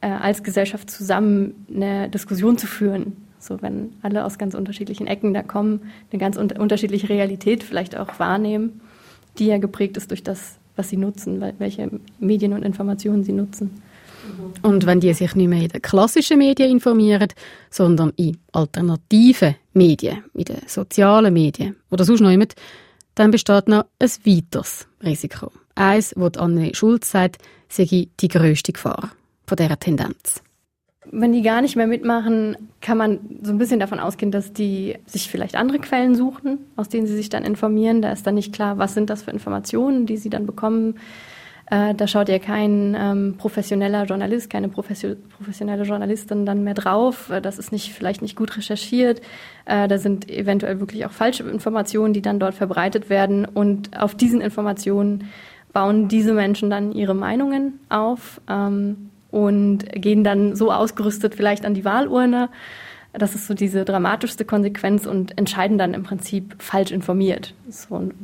äh, 0.00 0.08
als 0.08 0.42
Gesellschaft 0.42 0.90
zusammen 0.90 1.66
eine 1.72 2.08
Diskussion 2.08 2.56
zu 2.56 2.66
führen 2.66 3.25
so, 3.38 3.60
wenn 3.62 3.92
alle 4.02 4.24
aus 4.24 4.38
ganz 4.38 4.54
unterschiedlichen 4.54 5.06
Ecken 5.06 5.34
da 5.34 5.42
kommen, 5.42 5.92
eine 6.10 6.20
ganz 6.20 6.36
un 6.36 6.50
unterschiedliche 6.52 7.08
Realität 7.08 7.62
vielleicht 7.62 7.96
auch 7.96 8.18
wahrnehmen, 8.18 8.80
die 9.38 9.46
ja 9.46 9.58
geprägt 9.58 9.96
ist 9.96 10.10
durch 10.10 10.22
das, 10.22 10.56
was 10.76 10.88
sie 10.88 10.96
nutzen, 10.96 11.42
welche 11.58 11.90
Medien 12.18 12.52
und 12.52 12.64
Informationen 12.64 13.24
sie 13.24 13.32
nutzen. 13.32 13.82
Und 14.62 14.86
wenn 14.86 15.00
die 15.00 15.12
sich 15.14 15.34
nicht 15.34 15.48
mehr 15.48 15.62
in 15.62 15.68
den 15.68 15.82
klassischen 15.82 16.38
Medien 16.38 16.70
informieren, 16.70 17.28
sondern 17.70 18.12
in 18.16 18.38
alternativen 18.52 19.54
Medien, 19.72 20.24
in 20.34 20.44
den 20.44 20.62
sozialen 20.66 21.32
Medien 21.32 21.76
oder 21.90 22.04
sonst 22.04 22.20
noch 22.20 22.30
jemand, 22.30 22.54
dann 23.14 23.30
besteht 23.30 23.68
noch 23.68 23.84
ein 23.98 24.10
weiteres 24.24 24.86
Risiko. 25.02 25.52
Eins, 25.74 26.12
wo 26.16 26.26
Anne 26.26 26.74
Schulz 26.74 27.10
sagt, 27.10 27.38
sei 27.68 27.84
die 27.84 28.28
grösste 28.28 28.72
Gefahr 28.72 29.12
von 29.46 29.56
dieser 29.56 29.78
Tendenz. 29.78 30.42
Wenn 31.10 31.32
die 31.32 31.42
gar 31.42 31.62
nicht 31.62 31.76
mehr 31.76 31.86
mitmachen, 31.86 32.56
kann 32.80 32.98
man 32.98 33.20
so 33.42 33.52
ein 33.52 33.58
bisschen 33.58 33.80
davon 33.80 34.00
ausgehen, 34.00 34.30
dass 34.30 34.52
die 34.52 34.96
sich 35.06 35.30
vielleicht 35.30 35.56
andere 35.56 35.78
Quellen 35.78 36.14
suchen, 36.14 36.58
aus 36.76 36.88
denen 36.88 37.06
sie 37.06 37.16
sich 37.16 37.28
dann 37.28 37.44
informieren. 37.44 38.02
Da 38.02 38.12
ist 38.12 38.26
dann 38.26 38.34
nicht 38.34 38.52
klar, 38.52 38.78
was 38.78 38.94
sind 38.94 39.10
das 39.10 39.22
für 39.22 39.30
Informationen, 39.30 40.06
die 40.06 40.16
sie 40.16 40.30
dann 40.30 40.46
bekommen. 40.46 40.96
Äh, 41.68 41.94
da 41.94 42.06
schaut 42.06 42.28
ja 42.28 42.38
kein 42.38 42.96
ähm, 42.98 43.34
professioneller 43.38 44.04
Journalist, 44.04 44.50
keine 44.50 44.68
professionelle 44.68 45.82
Journalistin 45.82 46.46
dann 46.46 46.62
mehr 46.62 46.74
drauf. 46.74 47.30
Äh, 47.30 47.40
das 47.40 47.58
ist 47.58 47.72
nicht, 47.72 47.92
vielleicht 47.92 48.22
nicht 48.22 48.36
gut 48.36 48.56
recherchiert. 48.56 49.20
Äh, 49.64 49.88
da 49.88 49.98
sind 49.98 50.30
eventuell 50.30 50.78
wirklich 50.78 51.06
auch 51.06 51.10
falsche 51.10 51.42
Informationen, 51.42 52.12
die 52.12 52.22
dann 52.22 52.38
dort 52.38 52.54
verbreitet 52.54 53.10
werden. 53.10 53.44
Und 53.46 54.00
auf 54.00 54.14
diesen 54.14 54.40
Informationen 54.40 55.28
bauen 55.72 56.06
diese 56.08 56.34
Menschen 56.34 56.70
dann 56.70 56.92
ihre 56.92 57.14
Meinungen 57.14 57.80
auf. 57.88 58.40
Ähm, 58.48 59.10
und 59.36 59.84
gehen 59.92 60.24
dann 60.24 60.56
so 60.56 60.72
ausgerüstet 60.72 61.34
vielleicht 61.34 61.66
an 61.66 61.74
die 61.74 61.84
Wahlurne. 61.84 62.48
Das 63.12 63.34
ist 63.34 63.46
so 63.46 63.52
diese 63.52 63.84
dramatischste 63.84 64.46
Konsequenz 64.46 65.04
und 65.04 65.36
entscheiden 65.36 65.76
dann 65.76 65.92
im 65.92 66.04
Prinzip 66.04 66.56
falsch 66.58 66.90
informiert. 66.90 67.52
So, 67.68 67.96
und, 67.96 68.14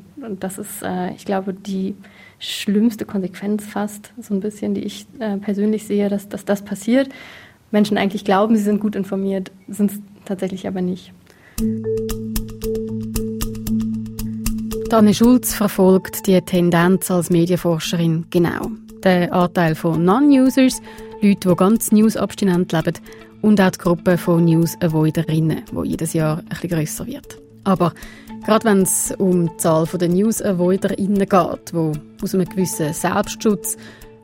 das 0.41 0.57
ist, 0.57 0.83
äh, 0.83 1.11
ich 1.13 1.27
glaube, 1.27 1.53
die 1.53 1.97
schlimmste 2.39 3.05
Konsequenz 3.05 3.63
fast, 3.67 4.15
so 4.21 4.33
ein 4.33 4.41
bisschen, 4.41 4.73
die 4.73 4.85
ich 4.85 5.07
äh, 5.19 5.37
persönlich 5.37 5.87
sehe, 5.87 6.09
dass, 6.09 6.31
dass 6.31 6.47
das 6.47 6.63
passiert. 6.63 7.11
Menschen 7.71 7.99
eigentlich 7.99 8.25
glauben, 8.25 8.57
sie 8.57 8.63
sind 8.63 8.81
gut 8.81 8.97
informiert, 8.97 9.51
sind 9.69 9.91
es 9.91 10.01
tatsächlich 10.25 10.67
aber 10.67 10.81
nicht. 10.81 11.13
Anne 14.91 15.15
Schulz 15.15 15.55
verfolgt 15.55 16.27
die 16.27 16.41
Tendenz 16.41 17.11
als 17.11 17.31
Medienforscherin 17.31 18.27
genau 18.31 18.71
der 19.05 19.33
Anteil 19.33 19.75
von 19.75 20.05
Non-Users, 20.05 20.81
Leute, 21.21 21.49
die 21.49 21.57
ganz 21.57 21.93
News-abstinent 21.93 22.73
leben, 22.73 22.95
und 23.43 23.61
auch 23.61 23.71
die 23.71 23.79
Gruppe 23.79 24.17
von 24.17 24.45
News-Avoiderinnen, 24.45 25.63
die 25.71 25.89
jedes 25.89 26.13
Jahr 26.13 26.43
bisschen 26.49 26.71
grösser 26.71 27.07
wird. 27.07 27.39
Aber 27.65 27.93
gerade 28.45 28.65
wenn 28.65 28.83
es 28.83 29.13
um 29.19 29.49
die 29.49 29.57
Zahl 29.57 29.87
der 29.87 30.09
News-Avoiderinnen 30.09 31.29
geht, 31.29 31.73
die 31.73 31.93
aus 32.23 32.35
einem 32.35 32.49
gewissen 32.49 32.93
Selbstschutz 32.93 33.77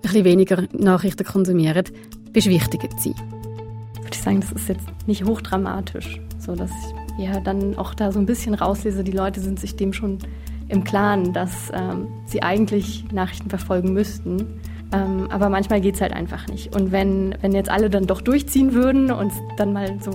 bisschen 0.02 0.24
weniger 0.24 0.64
Nachrichten 0.72 1.24
konsumieren, 1.24 1.84
beschwichtigt 2.32 3.00
sie. 3.00 3.14
Würde 3.14 4.12
ich 4.12 4.22
sagen, 4.22 4.40
das 4.40 4.52
ist 4.52 4.68
jetzt 4.68 4.86
nicht 5.06 5.24
hochdramatisch, 5.24 6.20
so 6.38 6.54
dass 6.54 6.70
ich 7.18 7.24
ja 7.24 7.40
dann 7.40 7.76
auch 7.76 7.94
da 7.94 8.12
so 8.12 8.18
ein 8.18 8.26
bisschen 8.26 8.54
rauslese, 8.54 9.02
die 9.02 9.12
Leute 9.12 9.40
sind 9.40 9.58
sich 9.58 9.76
dem 9.76 9.92
schon 9.92 10.18
im 10.68 10.84
Klaren, 10.84 11.32
dass 11.32 11.72
ähm, 11.72 12.06
sie 12.26 12.42
eigentlich 12.42 13.04
Nachrichten 13.10 13.50
verfolgen 13.50 13.92
müssten 13.92 14.60
ähm, 14.92 15.28
aber 15.30 15.48
manchmal 15.48 15.80
geht 15.80 15.96
es 15.96 16.00
halt 16.00 16.12
einfach 16.12 16.46
nicht. 16.48 16.74
Und 16.74 16.92
wenn, 16.92 17.34
wenn 17.40 17.52
jetzt 17.52 17.70
alle 17.70 17.90
dann 17.90 18.06
doch 18.06 18.20
durchziehen 18.20 18.72
würden 18.72 19.10
und 19.10 19.32
dann 19.56 19.72
mal 19.72 19.98
so 20.00 20.10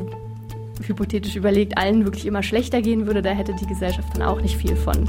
hypothetisch 0.81 1.35
überlegt, 1.35 1.77
allen 1.77 2.05
wirklich 2.05 2.25
immer 2.25 2.43
schlechter 2.43 2.81
gehen 2.81 3.05
würde, 3.05 3.21
da 3.21 3.29
hätte 3.29 3.53
die 3.53 3.67
Gesellschaft 3.67 4.09
dann 4.15 4.23
auch 4.23 4.41
nicht 4.41 4.57
viel 4.57 4.75
von. 4.75 5.07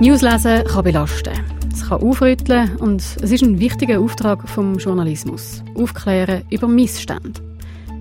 Newslesen 0.00 0.64
kann 0.64 0.84
belasten. 0.84 1.34
Es 1.70 1.86
kann 1.86 2.00
aufrütteln 2.02 2.76
und 2.76 3.02
es 3.02 3.30
ist 3.30 3.42
ein 3.42 3.60
wichtiger 3.60 4.00
Auftrag 4.00 4.48
vom 4.48 4.78
Journalismus. 4.78 5.62
Aufklären 5.74 6.42
über 6.48 6.66
Missstände. 6.66 7.40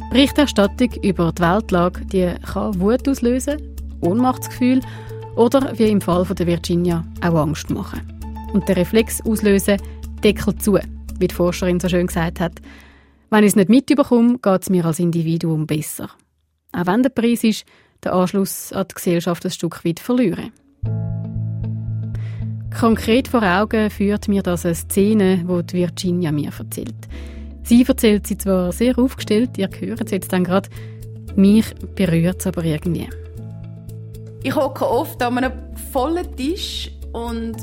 Berichterstattung 0.09 0.91
über 1.03 1.33
die 1.33 1.41
Weltlage 1.41 2.05
die 2.05 2.33
kann 2.51 2.79
Wut 2.79 3.07
auslösen, 3.07 3.57
Ohnmachtsgefühl 4.01 4.81
oder 5.35 5.77
wie 5.77 5.89
im 5.89 6.01
Fall 6.01 6.25
von 6.25 6.35
der 6.35 6.47
Virginia 6.47 7.05
auch 7.21 7.35
Angst 7.35 7.69
machen. 7.69 8.01
Und 8.53 8.67
der 8.67 8.77
Reflex 8.77 9.21
auslösen, 9.25 9.77
Deckel 10.23 10.55
zu, 10.55 10.77
wie 11.19 11.27
die 11.27 11.35
Forscherin 11.35 11.79
so 11.79 11.87
schön 11.87 12.07
gesagt 12.07 12.39
hat. 12.39 12.53
Wenn 13.29 13.43
ich 13.43 13.49
es 13.49 13.55
nicht 13.55 13.69
mitbekomme, 13.69 14.39
geht 14.39 14.61
es 14.63 14.69
mir 14.69 14.85
als 14.85 14.99
Individuum 14.99 15.67
besser. 15.67 16.09
Auch 16.71 16.87
wenn 16.87 17.03
der 17.03 17.09
Preis 17.09 17.43
ist, 17.43 17.65
den 18.03 18.11
Anschluss 18.11 18.73
an 18.73 18.85
die 18.89 18.95
Gesellschaft 18.95 19.45
ein 19.45 19.51
Stück 19.51 19.85
weit 19.85 19.99
verlieren. 19.99 20.51
Konkret 22.77 23.27
vor 23.27 23.43
Augen 23.43 23.89
führt 23.89 24.27
mir 24.27 24.43
das 24.43 24.65
eine 24.65 24.75
Szene, 24.75 25.37
die, 25.37 25.63
die 25.63 25.77
Virginia 25.77 26.31
mir 26.31 26.51
erzählt. 26.57 26.95
Sie 27.63 27.83
erzählt 27.87 28.25
sie 28.27 28.37
zwar 28.37 28.71
sehr 28.71 28.97
aufgestellt, 28.97 29.57
ihr 29.57 29.69
hört 29.79 30.05
es 30.05 30.11
jetzt 30.11 30.33
dann 30.33 30.43
gerade, 30.43 30.69
mich 31.35 31.73
berührt 31.95 32.39
es 32.39 32.47
aber 32.47 32.63
irgendwie. 32.63 33.07
Ich 34.41 34.55
hocke 34.55 34.89
oft 34.89 35.21
an 35.21 35.37
einem 35.37 35.51
vollen 35.91 36.35
Tisch 36.35 36.91
und 37.11 37.55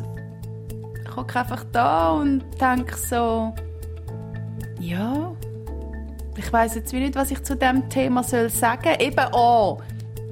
ich 1.02 1.16
hocke 1.16 1.38
einfach 1.38 1.64
da 1.73 2.12
und 2.12 2.45
denke 2.61 2.97
so, 2.97 3.54
ja, 4.78 5.35
ich 6.37 6.52
weiß 6.52 6.75
jetzt 6.75 6.92
nicht, 6.92 7.14
was 7.14 7.30
ich 7.30 7.42
zu 7.42 7.56
dem 7.56 7.88
Thema 7.88 8.23
soll 8.23 8.50
sagen. 8.50 8.95
Eben 8.99 9.18
A, 9.18 9.78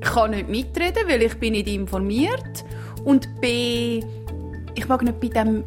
ich 0.00 0.06
kann 0.06 0.32
nicht 0.32 0.48
mitreden, 0.48 1.08
weil 1.08 1.22
ich 1.22 1.34
bin 1.38 1.52
nicht 1.52 1.68
informiert 1.68 2.64
und 3.04 3.40
B, 3.40 4.02
ich 4.74 4.86
mag 4.86 5.02
nicht 5.02 5.20
bei 5.20 5.28
dem, 5.28 5.64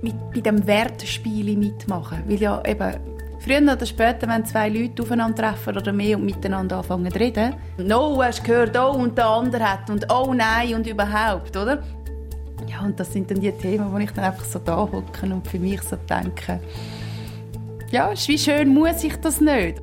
mit, 0.00 0.14
bei 0.32 0.40
dem 0.40 0.64
Wertspiel 0.66 1.56
mitmachen, 1.56 2.22
weil 2.26 2.40
ja 2.40 2.62
eben 2.64 3.13
Früher 3.44 3.60
oder 3.60 3.84
später, 3.84 4.26
wenn 4.26 4.46
zwei 4.46 4.70
Leute 4.70 5.02
aufeinandertreffen 5.02 5.76
oder 5.76 5.92
mehr 5.92 6.16
und 6.16 6.24
miteinander 6.24 6.78
anfangen 6.78 7.12
zu 7.12 7.18
reden, 7.18 7.54
«No, 7.76 8.22
hast 8.22 8.38
du 8.38 8.44
gehört, 8.44 8.74
oh, 8.78 8.92
und 8.92 9.18
der 9.18 9.26
andere 9.26 9.70
hat, 9.70 9.90
und 9.90 10.10
oh 10.10 10.32
nein, 10.32 10.74
und 10.74 10.86
überhaupt», 10.86 11.54
oder? 11.54 11.82
Ja, 12.66 12.80
und 12.80 12.98
das 12.98 13.12
sind 13.12 13.30
dann 13.30 13.40
die 13.40 13.52
Themen, 13.52 13.92
wo 13.92 13.98
ich 13.98 14.10
dann 14.12 14.24
einfach 14.24 14.46
so 14.46 14.58
da 14.58 14.78
hocke 14.78 15.26
und 15.26 15.46
für 15.46 15.58
mich 15.58 15.82
so 15.82 15.96
denke, 16.08 16.58
ja, 17.90 18.12
ist 18.12 18.26
wie 18.28 18.38
schön 18.38 18.72
muss 18.72 19.04
ich 19.04 19.16
das 19.16 19.42
nicht. 19.42 19.82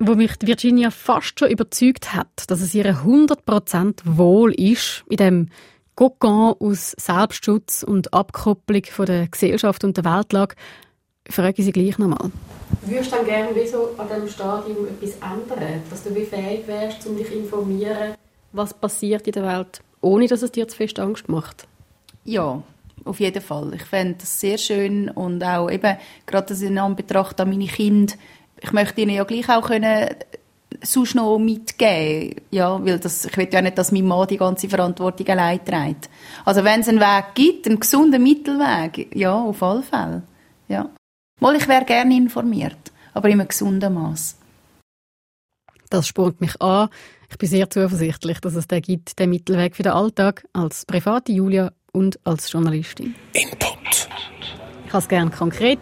wo 0.00 0.14
mich 0.14 0.32
Virginia 0.40 0.90
fast 0.90 1.38
schon 1.38 1.50
überzeugt 1.50 2.12
hat, 2.12 2.50
dass 2.50 2.60
es 2.60 2.74
ihr 2.74 2.86
100% 2.86 4.00
wohl 4.04 4.52
ist, 4.54 5.04
in 5.08 5.16
dem 5.18 5.48
Kokon 5.94 6.54
aus 6.58 6.92
Selbstschutz 6.98 7.82
und 7.82 8.12
Abkopplung 8.14 8.82
von 8.86 9.06
der 9.06 9.28
Gesellschaft 9.28 9.84
und 9.84 9.96
der 9.96 10.04
Weltlage, 10.04 10.56
frage 11.30 11.54
ich 11.58 11.64
sie 11.64 11.72
gleich 11.72 11.98
nochmal. 11.98 12.30
Würdest 12.82 13.12
du 13.12 13.16
dann 13.16 13.26
gerne 13.26 13.54
wie 13.54 13.66
so 13.66 13.90
an 13.96 14.08
diesem 14.08 14.28
Stadium 14.28 14.86
etwas 14.86 15.14
ändern? 15.14 15.82
Dass 15.90 16.04
du 16.04 16.14
wie 16.14 16.24
fähig 16.24 16.66
wärst, 16.66 17.06
um 17.06 17.16
dich 17.16 17.26
zu 17.26 17.34
informieren, 17.34 18.14
was 18.52 18.74
passiert 18.74 19.26
in 19.26 19.32
der 19.32 19.44
Welt, 19.44 19.80
ohne 20.00 20.26
dass 20.26 20.42
es 20.42 20.52
dir 20.52 20.66
zu 20.66 20.76
fest 20.76 20.98
Angst 20.98 21.28
macht? 21.28 21.68
Ja, 22.24 22.62
auf 23.04 23.20
jeden 23.20 23.42
Fall. 23.42 23.74
Ich 23.74 23.84
fände 23.84 24.16
das 24.18 24.40
sehr 24.40 24.58
schön 24.58 25.08
und 25.08 25.42
auch 25.44 25.70
eben, 25.70 25.96
gerade 26.26 26.48
das 26.48 26.60
in 26.62 26.78
Anbetracht 26.78 27.40
an 27.40 27.50
meine 27.50 27.66
Kinder, 27.66 28.14
ich 28.60 28.72
möchte 28.72 29.00
ihnen 29.00 29.14
ja 29.14 29.24
gleich 29.24 29.48
auch 29.48 29.66
können 29.66 30.08
sonst 30.82 31.14
noch 31.14 31.38
mitgeben. 31.38 32.42
Ja, 32.50 32.84
weil 32.84 32.98
das, 32.98 33.24
ich 33.24 33.36
will 33.36 33.48
ja 33.50 33.62
nicht, 33.62 33.78
dass 33.78 33.92
mein 33.92 34.06
Mann 34.06 34.28
die 34.28 34.36
ganze 34.36 34.68
Verantwortung 34.68 35.28
allein 35.28 35.64
trägt. 35.64 36.10
Also 36.44 36.64
wenn 36.64 36.80
es 36.80 36.88
einen 36.88 37.00
Weg 37.00 37.34
gibt, 37.34 37.66
einen 37.66 37.80
gesunden 37.80 38.22
Mittelweg, 38.22 39.14
ja, 39.14 39.34
auf 39.34 39.62
alle 39.62 39.82
Fälle. 39.82 40.22
Ja. 40.68 40.90
Mal, 41.40 41.56
ich 41.56 41.66
wäre 41.68 41.86
gerne 41.86 42.14
informiert, 42.14 42.92
aber 43.14 43.28
in 43.30 43.40
einem 43.40 43.48
gesunden 43.48 43.94
Maß. 43.94 44.36
Das 45.88 46.06
spornt 46.06 46.40
mich 46.42 46.60
an. 46.60 46.90
Ich 47.30 47.38
bin 47.38 47.48
sehr 47.48 47.70
zuversichtlich, 47.70 48.40
dass 48.40 48.54
es 48.54 48.68
den 48.68 48.82
gibt, 48.82 49.18
den 49.18 49.30
Mittelweg 49.30 49.74
für 49.74 49.82
den 49.82 49.92
Alltag, 49.92 50.44
als 50.52 50.84
private 50.84 51.32
Julia 51.32 51.72
und 51.92 52.20
als 52.24 52.52
Journalistin. 52.52 53.14
Input. 53.32 54.08
Ich 54.86 54.92
habe 54.92 55.02
es 55.02 55.08
gerne 55.08 55.30
konkret. 55.30 55.78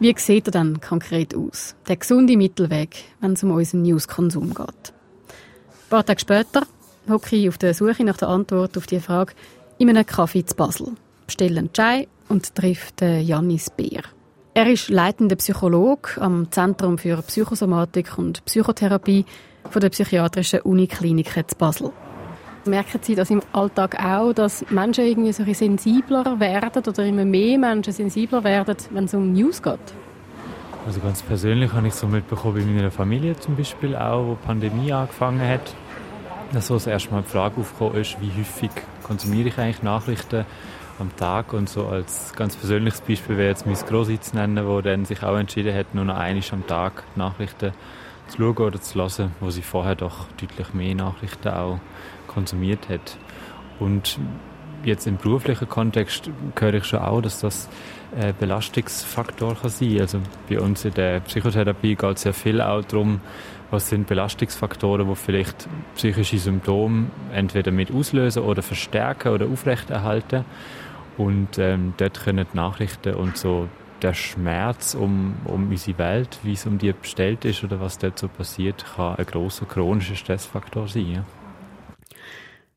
Wie 0.00 0.14
sieht 0.18 0.48
er 0.48 0.52
dann 0.52 0.80
konkret 0.80 1.32
aus? 1.34 1.76
Der 1.86 1.96
gesunde 1.96 2.36
Mittelweg, 2.36 3.04
wenn 3.20 3.34
es 3.34 3.44
um 3.44 3.52
unseren 3.52 3.82
Newskonsum 3.82 4.52
geht. 4.52 4.68
Ein 4.68 5.90
paar 5.90 6.04
Tage 6.04 6.20
später 6.20 6.66
hocke 7.08 7.36
ich 7.36 7.48
auf 7.48 7.58
der 7.58 7.72
Suche 7.72 8.04
nach 8.04 8.16
der 8.16 8.28
Antwort 8.28 8.76
auf 8.76 8.86
die 8.86 9.00
Frage 9.00 9.34
in 9.78 9.90
einem 9.90 10.04
Kaffee 10.04 10.44
zu 10.44 10.56
Basel, 10.56 10.94
bestelle 11.26 11.60
einen 11.60 11.72
Chai 11.72 12.08
und 12.28 12.54
trifft 12.54 13.00
Janis 13.00 13.70
Beer. 13.70 14.02
Er 14.58 14.66
ist 14.66 14.88
leitender 14.88 15.36
Psychologe 15.36 16.20
am 16.20 16.50
Zentrum 16.50 16.98
für 16.98 17.22
Psychosomatik 17.22 18.18
und 18.18 18.44
Psychotherapie 18.44 19.24
von 19.70 19.80
der 19.80 19.88
Psychiatrischen 19.90 20.62
Uniklinik 20.62 21.30
zu 21.46 21.56
Basel. 21.56 21.92
Merken 22.64 22.98
Sie 23.00 23.14
das 23.14 23.30
im 23.30 23.40
Alltag 23.52 24.04
auch, 24.04 24.32
dass 24.32 24.68
Menschen 24.68 25.04
irgendwie 25.04 25.32
so 25.32 25.44
sensibler 25.44 26.40
werden 26.40 26.82
oder 26.84 27.04
immer 27.04 27.24
mehr 27.24 27.56
Menschen 27.56 27.92
sensibler 27.92 28.42
werden, 28.42 28.74
wenn 28.90 29.04
es 29.04 29.14
um 29.14 29.32
News 29.32 29.62
geht? 29.62 29.78
Also 30.84 30.98
ganz 30.98 31.22
persönlich 31.22 31.72
habe 31.72 31.86
ich 31.86 31.94
so 31.94 32.08
mitbekommen 32.08 32.56
bei 32.56 32.64
meiner 32.64 32.90
Familie 32.90 33.36
zum 33.38 33.54
Beispiel 33.54 33.94
auch, 33.94 34.26
wo 34.26 34.34
die 34.34 34.44
Pandemie 34.44 34.92
angefangen 34.92 35.40
hat, 35.40 35.72
dass 36.52 36.66
so 36.66 36.74
das 36.74 36.88
erste 36.88 37.12
Mal 37.12 37.22
die 37.22 37.30
Frage 37.30 37.60
aufgekommen 37.60 38.00
ist, 38.00 38.20
wie 38.20 38.32
häufig 38.36 38.70
konsumiere 39.04 39.50
ich 39.50 39.58
eigentlich 39.58 39.84
Nachrichten 39.84 40.44
am 40.98 41.14
Tag 41.16 41.52
und 41.52 41.68
so 41.68 41.86
als 41.86 42.32
ganz 42.34 42.56
persönliches 42.56 43.00
Beispiel 43.00 43.36
wäre 43.36 43.48
jetzt 43.48 43.66
mein 43.66 43.74
Grossi 43.74 44.20
zu 44.20 44.36
nennen, 44.36 44.66
wo 44.66 44.80
dann 44.80 45.04
sich 45.04 45.22
auch 45.22 45.36
entschieden 45.36 45.74
hat, 45.74 45.94
nur 45.94 46.04
noch 46.04 46.16
einmal 46.16 46.44
am 46.52 46.66
Tag 46.66 47.04
Nachrichten 47.16 47.72
zu 48.28 48.38
schauen 48.38 48.56
oder 48.56 48.80
zu 48.80 48.98
hören, 48.98 49.32
wo 49.40 49.50
sie 49.50 49.62
vorher 49.62 49.94
doch 49.94 50.26
deutlich 50.40 50.74
mehr 50.74 50.94
Nachrichten 50.94 51.48
auch 51.48 51.78
konsumiert 52.26 52.88
hat. 52.88 53.16
Und 53.78 54.18
jetzt 54.84 55.06
im 55.06 55.16
beruflichen 55.16 55.68
Kontext 55.68 56.30
höre 56.58 56.74
ich 56.74 56.84
schon 56.84 57.00
auch, 57.00 57.20
dass 57.20 57.40
das 57.40 57.68
ein 58.16 58.34
Belastungsfaktor 58.38 59.56
kann 59.56 59.70
sein 59.70 59.90
kann. 59.90 60.00
Also 60.00 60.20
bei 60.48 60.60
uns 60.60 60.84
in 60.84 60.94
der 60.94 61.20
Psychotherapie 61.20 61.94
geht 61.94 62.16
es 62.16 62.22
sehr 62.22 62.34
viel 62.34 62.60
auch 62.60 62.82
darum, 62.84 63.20
was 63.70 63.88
sind 63.88 64.06
Belastungsfaktoren, 64.06 65.08
die 65.08 65.14
vielleicht 65.14 65.68
psychische 65.94 66.38
Symptome 66.38 67.06
entweder 67.32 67.70
mit 67.70 67.92
auslösen 67.92 68.42
oder 68.42 68.62
verstärken 68.62 69.32
oder 69.32 69.46
aufrechterhalten. 69.46 70.44
Und 71.18 71.58
ähm, 71.58 71.92
dort 71.98 72.20
können 72.20 72.46
Nachrichten 72.54 73.14
und 73.14 73.36
so 73.36 73.68
der 74.00 74.14
Schmerz 74.14 74.94
um, 74.94 75.34
um 75.44 75.68
unsere 75.68 75.98
Welt, 75.98 76.38
wie 76.44 76.52
es 76.52 76.66
um 76.66 76.78
die 76.78 76.92
bestellt 76.92 77.44
ist 77.44 77.64
oder 77.64 77.80
was 77.80 77.98
dort 77.98 78.18
so 78.18 78.28
passiert, 78.28 78.84
kann 78.96 79.16
ein 79.16 79.26
großer 79.26 79.66
chronischer 79.66 80.14
Stressfaktor 80.14 80.88
sein. 80.88 81.12
Ja. 81.12 81.24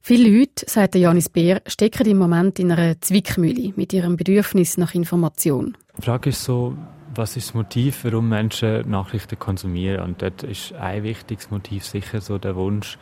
Viele 0.01 0.39
Leute, 0.39 0.65
sagt 0.67 0.95
Janis 0.95 1.29
Beer, 1.29 1.61
stecken 1.67 2.07
im 2.07 2.17
Moment 2.17 2.57
in 2.57 2.71
einer 2.71 2.99
Zwickmühle 2.99 3.73
mit 3.75 3.93
ihrem 3.93 4.17
Bedürfnis 4.17 4.77
nach 4.77 4.95
Information. 4.95 5.77
Die 5.97 6.01
Frage 6.01 6.31
ist 6.31 6.43
so, 6.43 6.75
was 7.13 7.37
ist 7.37 7.49
das 7.49 7.53
Motiv, 7.53 8.03
warum 8.03 8.29
Menschen 8.29 8.89
Nachrichten 8.89 9.37
konsumieren? 9.37 10.01
Und 10.01 10.21
dort 10.23 10.41
ist 10.41 10.73
ein 10.73 11.03
wichtiges 11.03 11.51
Motiv 11.51 11.85
sicher 11.85 12.19
so 12.19 12.39
der 12.39 12.55
Wunsch, 12.55 12.97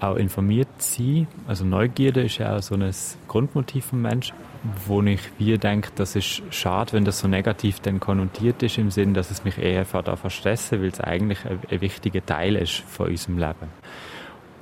auch 0.00 0.16
informiert 0.16 0.68
zu 0.78 1.02
sein. 1.02 1.28
Also 1.46 1.64
Neugierde 1.64 2.22
ist 2.22 2.38
ja 2.38 2.56
auch 2.56 2.62
so 2.62 2.74
ein 2.74 2.94
Grundmotiv 3.26 3.86
vom 3.86 4.02
Menschen, 4.02 4.36
wo 4.86 5.02
ich 5.02 5.20
wie 5.38 5.56
denke, 5.58 5.90
das 5.94 6.16
ist 6.16 6.42
schade, 6.50 6.92
wenn 6.92 7.04
das 7.04 7.20
so 7.20 7.28
negativ 7.28 7.80
dann 7.80 8.00
konnotiert 8.00 8.62
ist, 8.62 8.78
im 8.78 8.90
Sinn, 8.90 9.14
dass 9.14 9.30
es 9.30 9.44
mich 9.44 9.58
eher 9.58 9.84
verstressen 9.84 10.80
weil 10.80 10.88
es 10.88 11.00
eigentlich 11.00 11.44
ein, 11.44 11.60
ein 11.70 11.80
wichtiger 11.80 12.24
Teil 12.24 12.56
ist 12.56 12.74
von 12.74 13.08
unserem 13.08 13.38
Leben. 13.38 13.68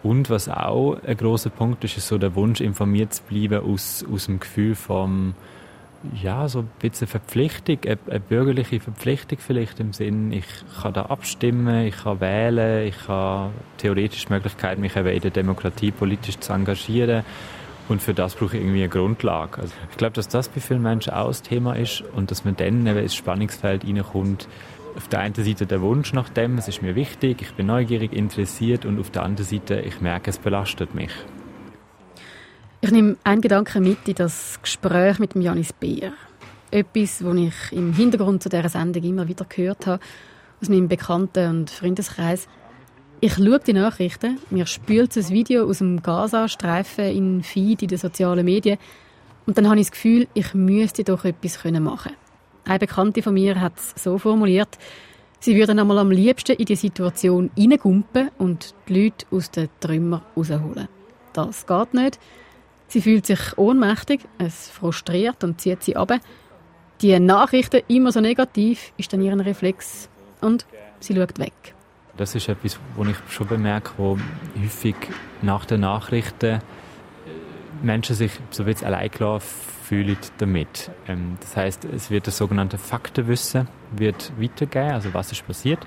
Und 0.03 0.31
was 0.31 0.49
auch 0.49 0.99
ein 1.05 1.17
großer 1.17 1.51
Punkt 1.51 1.83
ist, 1.85 1.97
ist 1.97 2.09
so 2.09 2.19
der 2.19 2.35
Wunsch, 2.35 2.61
informiert 2.61 3.13
zu 3.15 3.23
bleiben 3.25 3.65
aus, 3.65 4.05
aus 4.13 4.27
dem 4.27 4.39
Gefühl 4.39 4.75
von, 4.75 5.35
ja, 6.23 6.49
so 6.49 6.61
ein 6.61 6.71
bisschen 6.79 7.07
Verpflichtung, 7.07 7.79
eine, 7.85 7.99
eine, 8.09 8.21
bürgerliche 8.21 8.81
Verpflichtung 8.81 9.39
vielleicht 9.39 9.81
im 9.81 9.93
Sinn, 9.93 10.33
ich 10.33 10.47
kann 10.81 10.93
da 10.93 11.07
abstimmen, 11.07 11.87
ich 11.87 11.97
kann 11.97 12.21
wählen, 12.21 12.87
ich 12.87 13.09
habe 13.09 13.51
theoretisch 13.79 14.27
die 14.27 14.33
Möglichkeit, 14.33 14.79
mich 14.79 14.95
eben 14.95 15.09
in 15.09 15.21
der 15.21 15.31
Demokratie 15.31 15.91
politisch 15.91 16.39
zu 16.39 16.53
engagieren. 16.53 17.25
Und 17.89 18.03
für 18.03 18.15
das 18.15 18.35
brauche 18.35 18.57
ich 18.57 18.63
irgendwie 18.63 18.81
eine 18.81 18.89
Grundlage. 18.89 19.63
Also 19.63 19.73
ich 19.91 19.97
glaube, 19.97 20.15
dass 20.15 20.29
das 20.29 20.49
bei 20.49 20.61
vielen 20.61 20.83
Menschen 20.83 21.13
auch 21.13 21.29
das 21.29 21.43
Thema 21.43 21.75
ist 21.75 22.03
und 22.15 22.31
dass 22.31 22.45
man 22.45 22.57
dann 22.57 22.87
eben 22.87 22.99
ins 22.99 23.15
Spannungsfeld 23.15 23.85
reinkommt, 23.85 24.49
auf 24.97 25.09
der 25.09 25.21
einen 25.21 25.35
Seite 25.35 25.67
der 25.67 25.81
Wunsch 25.83 26.13
nach 26.13 26.29
dem, 26.31 26.59
es 26.59 26.69
ist 26.69 26.83
mir 26.83 26.95
wichtig, 26.95 27.43
ich 27.43 27.55
bin 27.55 27.67
neugierig, 27.67 28.13
interessiert 28.13 28.87
und 28.87 28.99
auf 28.99 29.11
der 29.11 29.23
anderen 29.23 29.47
Seite, 29.47 29.81
ich 29.81 30.01
merke, 30.01 30.31
es 30.31 30.39
belastet 30.39 30.95
mich. 30.95 31.13
Ich 32.81 32.91
nehme 32.91 33.17
einen 33.23 33.41
Gedanken 33.41 33.83
mit 33.83 34.09
in 34.09 34.15
das 34.15 34.59
Gespräch 34.63 35.19
mit 35.19 35.35
Janis 35.35 35.73
Beer. 35.73 36.13
Etwas, 36.71 37.25
was 37.25 37.37
ich 37.37 37.73
im 37.73 37.93
Hintergrund 37.93 38.43
zu 38.43 38.49
dieser 38.49 38.69
Sendung 38.69 39.03
immer 39.03 39.29
wieder 39.29 39.45
gehört 39.45 39.87
habe, 39.87 40.03
aus 40.61 40.69
meinem 40.69 40.89
Bekannten- 40.89 41.51
und 41.51 41.71
Freundeskreis. 41.71 42.49
Ich 43.19 43.35
schaue 43.35 43.59
die 43.61 43.73
Nachrichten, 43.73 44.39
mir 44.51 44.67
spült 44.67 45.17
ein 45.17 45.29
Video 45.31 45.67
aus 45.67 45.79
dem 45.79 46.03
Gaza-Streifen 46.03 47.07
in 47.07 47.43
Feed 47.43 47.81
in 47.81 47.89
den 47.89 47.97
sozialen 47.97 48.45
Medien 48.45 48.77
und 49.47 49.57
dann 49.57 49.71
habe 49.71 49.81
ich 49.81 49.87
das 49.87 49.93
Gefühl, 49.93 50.29
ich 50.35 50.53
müsste 50.53 51.03
doch 51.03 51.25
etwas 51.25 51.65
machen 51.65 52.13
können. 52.13 52.17
Eine 52.67 52.79
Bekannte 52.79 53.23
von 53.23 53.33
mir 53.33 53.59
hat 53.59 53.73
es 53.79 54.03
so 54.03 54.19
formuliert, 54.19 54.77
sie 55.41 55.57
würde 55.57 55.73
einmal 55.73 55.97
am 55.97 56.11
liebsten 56.11 56.57
in 56.57 56.67
die 56.67 56.77
Situation 56.77 57.51
hineingumpen 57.57 58.33
und 58.37 58.75
die 58.87 59.05
Leute 59.05 59.25
aus 59.31 59.51
den 59.51 59.71
Trümmern 59.81 60.21
rausholen. 60.37 60.89
Das 61.33 61.67
geht 61.67 61.95
nicht. 61.95 62.19
Sie 62.89 63.01
fühlt 63.01 63.25
sich 63.25 63.57
ohnmächtig, 63.57 64.21
es 64.37 64.69
frustriert 64.69 65.43
und 65.43 65.59
zieht 65.59 65.83
sie 65.83 65.97
ab. 65.97 66.13
Die 67.01 67.19
Nachrichten 67.19 67.81
immer 67.89 68.13
so 68.13 68.21
negativ 68.21 68.93
ist 68.99 69.15
dann 69.15 69.23
ihren 69.23 69.41
Reflex 69.41 70.11
und 70.43 70.67
sie 71.01 71.15
schaut 71.15 71.39
weg. 71.39 71.76
Das 72.17 72.35
ist 72.35 72.49
etwas, 72.49 72.79
was 72.97 73.09
ich 73.09 73.17
schon 73.29 73.47
bemerke, 73.47 73.91
wo 73.99 74.19
häufig 74.59 74.97
nach 75.43 75.65
den 75.67 75.81
Nachrichten 75.81 76.61
Menschen 77.83 78.17
sich 78.17 78.33
so 78.51 78.67
wie 78.67 78.71
es 78.71 78.83
allein 78.83 79.11
fühlen 79.87 80.17
damit. 80.39 80.91
Ähm, 81.07 81.37
das 81.41 81.57
heißt, 81.57 81.85
es 81.85 82.11
wird 82.11 82.27
das 82.27 82.39
sogenannte 82.39 82.79
Faktenwissen 82.79 83.69
wird 83.93 84.33
weitergehen, 84.39 84.93
also 84.93 85.15
was 85.15 85.31
ist 85.33 85.47
passiert. 85.47 85.87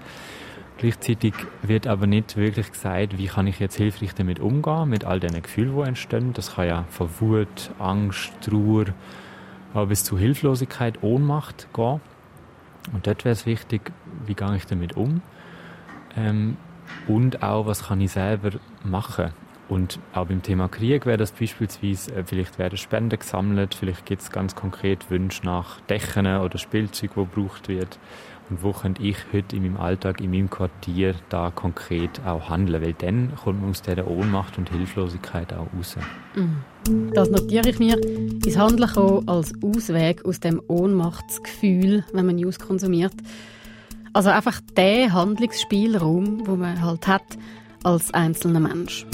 Gleichzeitig 0.77 1.33
wird 1.61 1.87
aber 1.87 2.07
nicht 2.07 2.37
wirklich 2.37 2.71
gesagt, 2.71 3.17
wie 3.17 3.27
kann 3.27 3.47
ich 3.47 3.59
jetzt 3.59 3.75
hilfreich 3.75 4.15
damit 4.15 4.39
umgehen, 4.39 4.87
mit 4.87 5.03
all 5.03 5.19
den 5.19 5.41
Gefühlen, 5.41 5.75
die 5.75 5.81
entstehen. 5.81 6.31
Das 6.31 6.55
kann 6.55 6.67
ja 6.67 6.85
von 6.89 7.09
Wut, 7.19 7.71
Angst, 7.79 8.31
Trauer, 8.39 8.85
bis 9.87 10.05
zu 10.05 10.17
Hilflosigkeit, 10.17 11.03
Ohnmacht 11.03 11.67
gehen. 11.73 11.99
Und 12.93 13.07
dort 13.07 13.25
wäre 13.25 13.33
es 13.33 13.45
wichtig, 13.45 13.91
wie 14.25 14.35
gehe 14.35 14.55
ich 14.55 14.65
damit 14.67 14.95
um? 14.95 15.21
Ähm, 16.15 16.57
und 17.07 17.43
auch, 17.43 17.65
was 17.65 17.85
kann 17.85 18.01
ich 18.01 18.11
selber 18.11 18.51
machen? 18.83 19.31
Und 19.69 19.99
auch 20.13 20.25
beim 20.25 20.41
Thema 20.41 20.67
Krieg 20.67 21.05
wäre 21.05 21.17
das 21.17 21.31
beispielsweise, 21.31 22.15
äh, 22.15 22.23
vielleicht 22.25 22.57
werden 22.57 22.77
Spenden 22.77 23.19
gesammelt, 23.19 23.75
vielleicht 23.75 24.05
gibt 24.05 24.23
es 24.23 24.31
ganz 24.31 24.55
konkret 24.55 25.11
Wünsche 25.11 25.45
nach 25.45 25.79
Dächen 25.81 26.25
oder 26.25 26.57
Spielzeug, 26.57 27.11
wo 27.15 27.25
gebraucht 27.25 27.69
wird. 27.69 27.99
Und 28.49 28.63
wo 28.63 28.71
könnte 28.71 29.03
ich 29.03 29.17
heute 29.31 29.55
in 29.55 29.61
meinem 29.61 29.77
Alltag, 29.77 30.21
in 30.21 30.31
meinem 30.31 30.49
Quartier 30.49 31.13
da 31.29 31.51
konkret 31.51 32.19
auch 32.25 32.49
handeln? 32.49 32.81
Weil 32.81 32.93
dann 32.93 33.31
kommt 33.35 33.61
man 33.61 33.69
aus 33.69 33.83
dieser 33.83 34.07
Ohnmacht 34.07 34.57
und 34.57 34.71
Hilflosigkeit 34.71 35.53
auch 35.53 35.67
raus. 35.77 35.97
Mhm. 36.35 37.11
Das 37.13 37.29
notiere 37.29 37.69
ich 37.69 37.77
mir. 37.77 37.95
Ins 38.01 38.57
Handeln 38.57 38.89
kommen 38.89 39.27
als 39.29 39.53
Ausweg 39.61 40.25
aus 40.25 40.39
dem 40.39 40.63
Ohnmachtsgefühl, 40.67 42.03
wenn 42.11 42.25
man 42.25 42.37
News 42.37 42.57
konsumiert. 42.57 43.13
Also 44.13 44.29
einfach 44.29 44.59
der 44.75 45.13
Handlungsspielraum, 45.13 46.47
wo 46.47 46.55
man 46.55 46.81
halt 46.81 47.07
hat 47.07 47.23
als 47.83 48.13
einzelner 48.13 48.59
Mensch. 48.59 49.05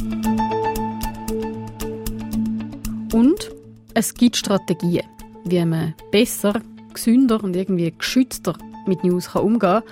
Und 3.13 3.51
es 3.93 4.13
gibt 4.13 4.37
Strategien, 4.37 5.05
wie 5.43 5.63
man 5.65 5.93
besser, 6.11 6.61
gesünder 6.93 7.43
und 7.43 7.55
irgendwie 7.55 7.93
geschützter 7.97 8.55
mit 8.87 9.03
News 9.03 9.31
kann 9.31 9.43
umgehen 9.43 9.59
kann. 9.59 9.83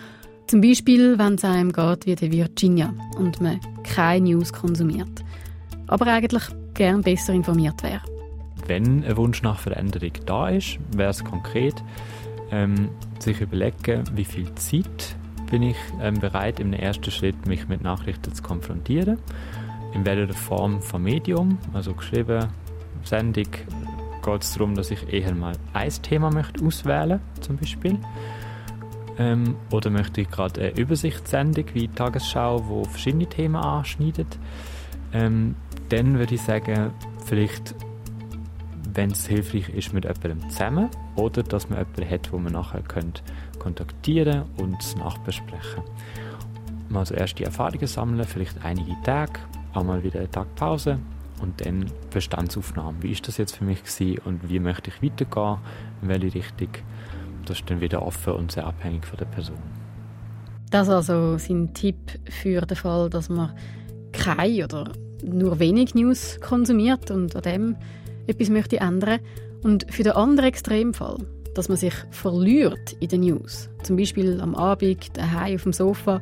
Zum 0.48 0.62
Beispiel, 0.62 1.18
wenn 1.18 1.36
es 1.36 1.46
einem 1.46 1.72
geht 1.72 2.06
wie 2.06 2.16
der 2.16 2.32
Virginia 2.32 2.94
und 3.18 3.42
man 3.42 3.60
keine 3.84 4.30
News 4.30 4.52
konsumiert. 4.52 5.24
Aber 5.88 6.08
eigentlich 6.08 6.44
gern 6.74 7.02
besser 7.02 7.34
informiert 7.34 7.82
wäre. 7.84 8.02
Wenn 8.68 9.04
ein 9.04 9.18
Wunsch 9.18 9.42
nach 9.42 9.60
Veränderung 9.60 10.12
da 10.26 10.50
ist, 10.50 10.80
wäre 10.96 11.10
es 11.12 11.24
konkret, 11.24 11.76
ähm, 12.54 12.90
sich 13.20 13.42
überlegen, 13.42 14.04
wie 14.14 14.26
viel 14.26 14.54
Zeit 14.56 15.16
bin 15.50 15.64
ich 15.64 15.78
ähm, 16.02 16.20
bereit, 16.20 16.60
im 16.60 16.74
ersten 16.74 17.10
Schritt 17.10 17.48
mich 17.48 17.68
mit 17.68 17.82
Nachrichten 17.82 18.34
zu 18.34 18.44
konfrontieren. 18.44 19.18
In 19.94 20.06
welcher 20.06 20.34
Form 20.34 20.82
von 20.82 21.04
Medium, 21.04 21.58
also 21.74 21.94
geschrieben, 21.94 22.48
Sendung, 23.04 23.48
geht 24.24 24.42
es 24.42 24.54
darum, 24.54 24.76
dass 24.76 24.92
ich 24.92 25.12
eher 25.12 25.34
mal 25.34 25.54
ein 25.74 25.92
Thema 26.02 26.32
möchte 26.32 26.64
auswählen 26.64 27.20
zum 27.42 27.58
Beispiel. 27.58 27.98
Ähm, 29.18 29.56
oder 29.72 29.90
möchte 29.90 30.22
ich 30.22 30.30
gerade 30.30 30.62
eine 30.62 30.78
Übersichtssendung 30.78 31.66
wie 31.74 31.88
Tagesschau, 31.88 32.68
wo 32.68 32.84
verschiedene 32.84 33.28
Themen 33.28 33.56
anschneidet. 33.56 34.40
Ähm, 35.12 35.56
dann 35.90 36.18
würde 36.18 36.36
ich 36.36 36.42
sagen, 36.42 36.92
vielleicht 37.26 37.76
wenn 38.94 39.12
es 39.12 39.28
hilfreich 39.28 39.70
ist, 39.70 39.94
mit 39.94 40.06
jemandem 40.06 40.50
zusammen 40.50 40.90
oder 41.16 41.44
dass 41.44 41.70
man 41.70 41.80
jemanden 41.80 42.10
hat, 42.10 42.32
wo 42.32 42.38
man 42.38 42.54
nachher 42.54 42.82
könnt 42.82 43.24
kontaktieren 43.60 44.44
und 44.58 44.82
es 44.82 44.96
nachbesprechen. 44.96 45.84
Mal 46.90 47.06
so 47.06 47.14
erste 47.14 47.46
Erfahrungen 47.46 47.88
sammeln, 47.88 48.24
vielleicht 48.26 48.64
einige 48.64 48.96
Tage, 49.04 49.40
auch 49.74 49.84
mal 49.84 50.04
wieder 50.04 50.20
eine 50.20 50.30
Tag 50.30 50.54
Pause 50.56 51.00
und 51.42 51.66
dann 51.66 51.86
Bestandsaufnahmen. 52.12 53.02
Wie 53.02 53.12
ist 53.12 53.28
das 53.28 53.38
jetzt 53.38 53.58
für 53.58 53.64
mich 53.64 53.84
gewesen 53.84 54.20
und 54.26 54.50
wie 54.50 54.60
möchte 54.60 54.92
ich 54.92 55.02
weitergehen, 55.02 55.58
in 56.02 56.10
welche 56.10 56.36
Richtung. 56.36 56.70
Das 57.46 57.60
ist 57.60 57.70
dann 57.70 57.82
wieder 57.82 58.02
offen 58.02 58.34
und 58.34 58.52
sehr 58.52 58.66
abhängig 58.66 59.06
von 59.06 59.18
der 59.18 59.26
Person. 59.26 59.58
Das 60.70 60.88
ist 60.88 60.94
also 60.94 61.38
sein 61.38 61.74
Tipp 61.74 62.20
für 62.30 62.62
den 62.62 62.78
Fall, 62.78 63.10
dass 63.10 63.30
man 63.30 63.54
keine 64.12 64.66
oder 64.66 64.92
nur 65.24 65.60
wenig 65.60 65.96
News 65.96 66.40
konsumiert 66.42 67.12
und 67.12 67.36
an 67.36 67.42
dem 67.42 67.76
etwas 68.28 68.50
möchte 68.50 68.80
ändern 68.80 69.20
und 69.64 69.86
für 69.92 70.04
den 70.04 70.14
anderen 70.14 70.50
Extremfall, 70.50 71.18
dass 71.54 71.70
man 71.70 71.78
sich 71.78 71.94
verliert 72.12 72.96
in 73.00 73.10
den 73.10 73.22
News, 73.22 73.70
zum 73.84 73.98
Beispiel 73.98 74.42
am 74.42 74.56
Abend 74.56 75.16
daheim 75.18 75.56
auf 75.56 75.64
dem 75.64 75.74
Sofa, 75.74 76.22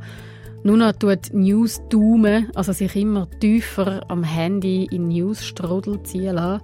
nur 0.64 0.78
noch 0.78 0.94
tut 0.94 1.34
News 1.34 1.82
daumen, 1.90 2.52
also 2.54 2.72
sich 2.72 2.96
immer 2.96 3.28
tiefer 3.40 4.04
am 4.10 4.24
Handy 4.24 4.88
in 4.92 5.08
News-Strudel 5.08 6.04
ziehen 6.04 6.36
lassen. 6.36 6.64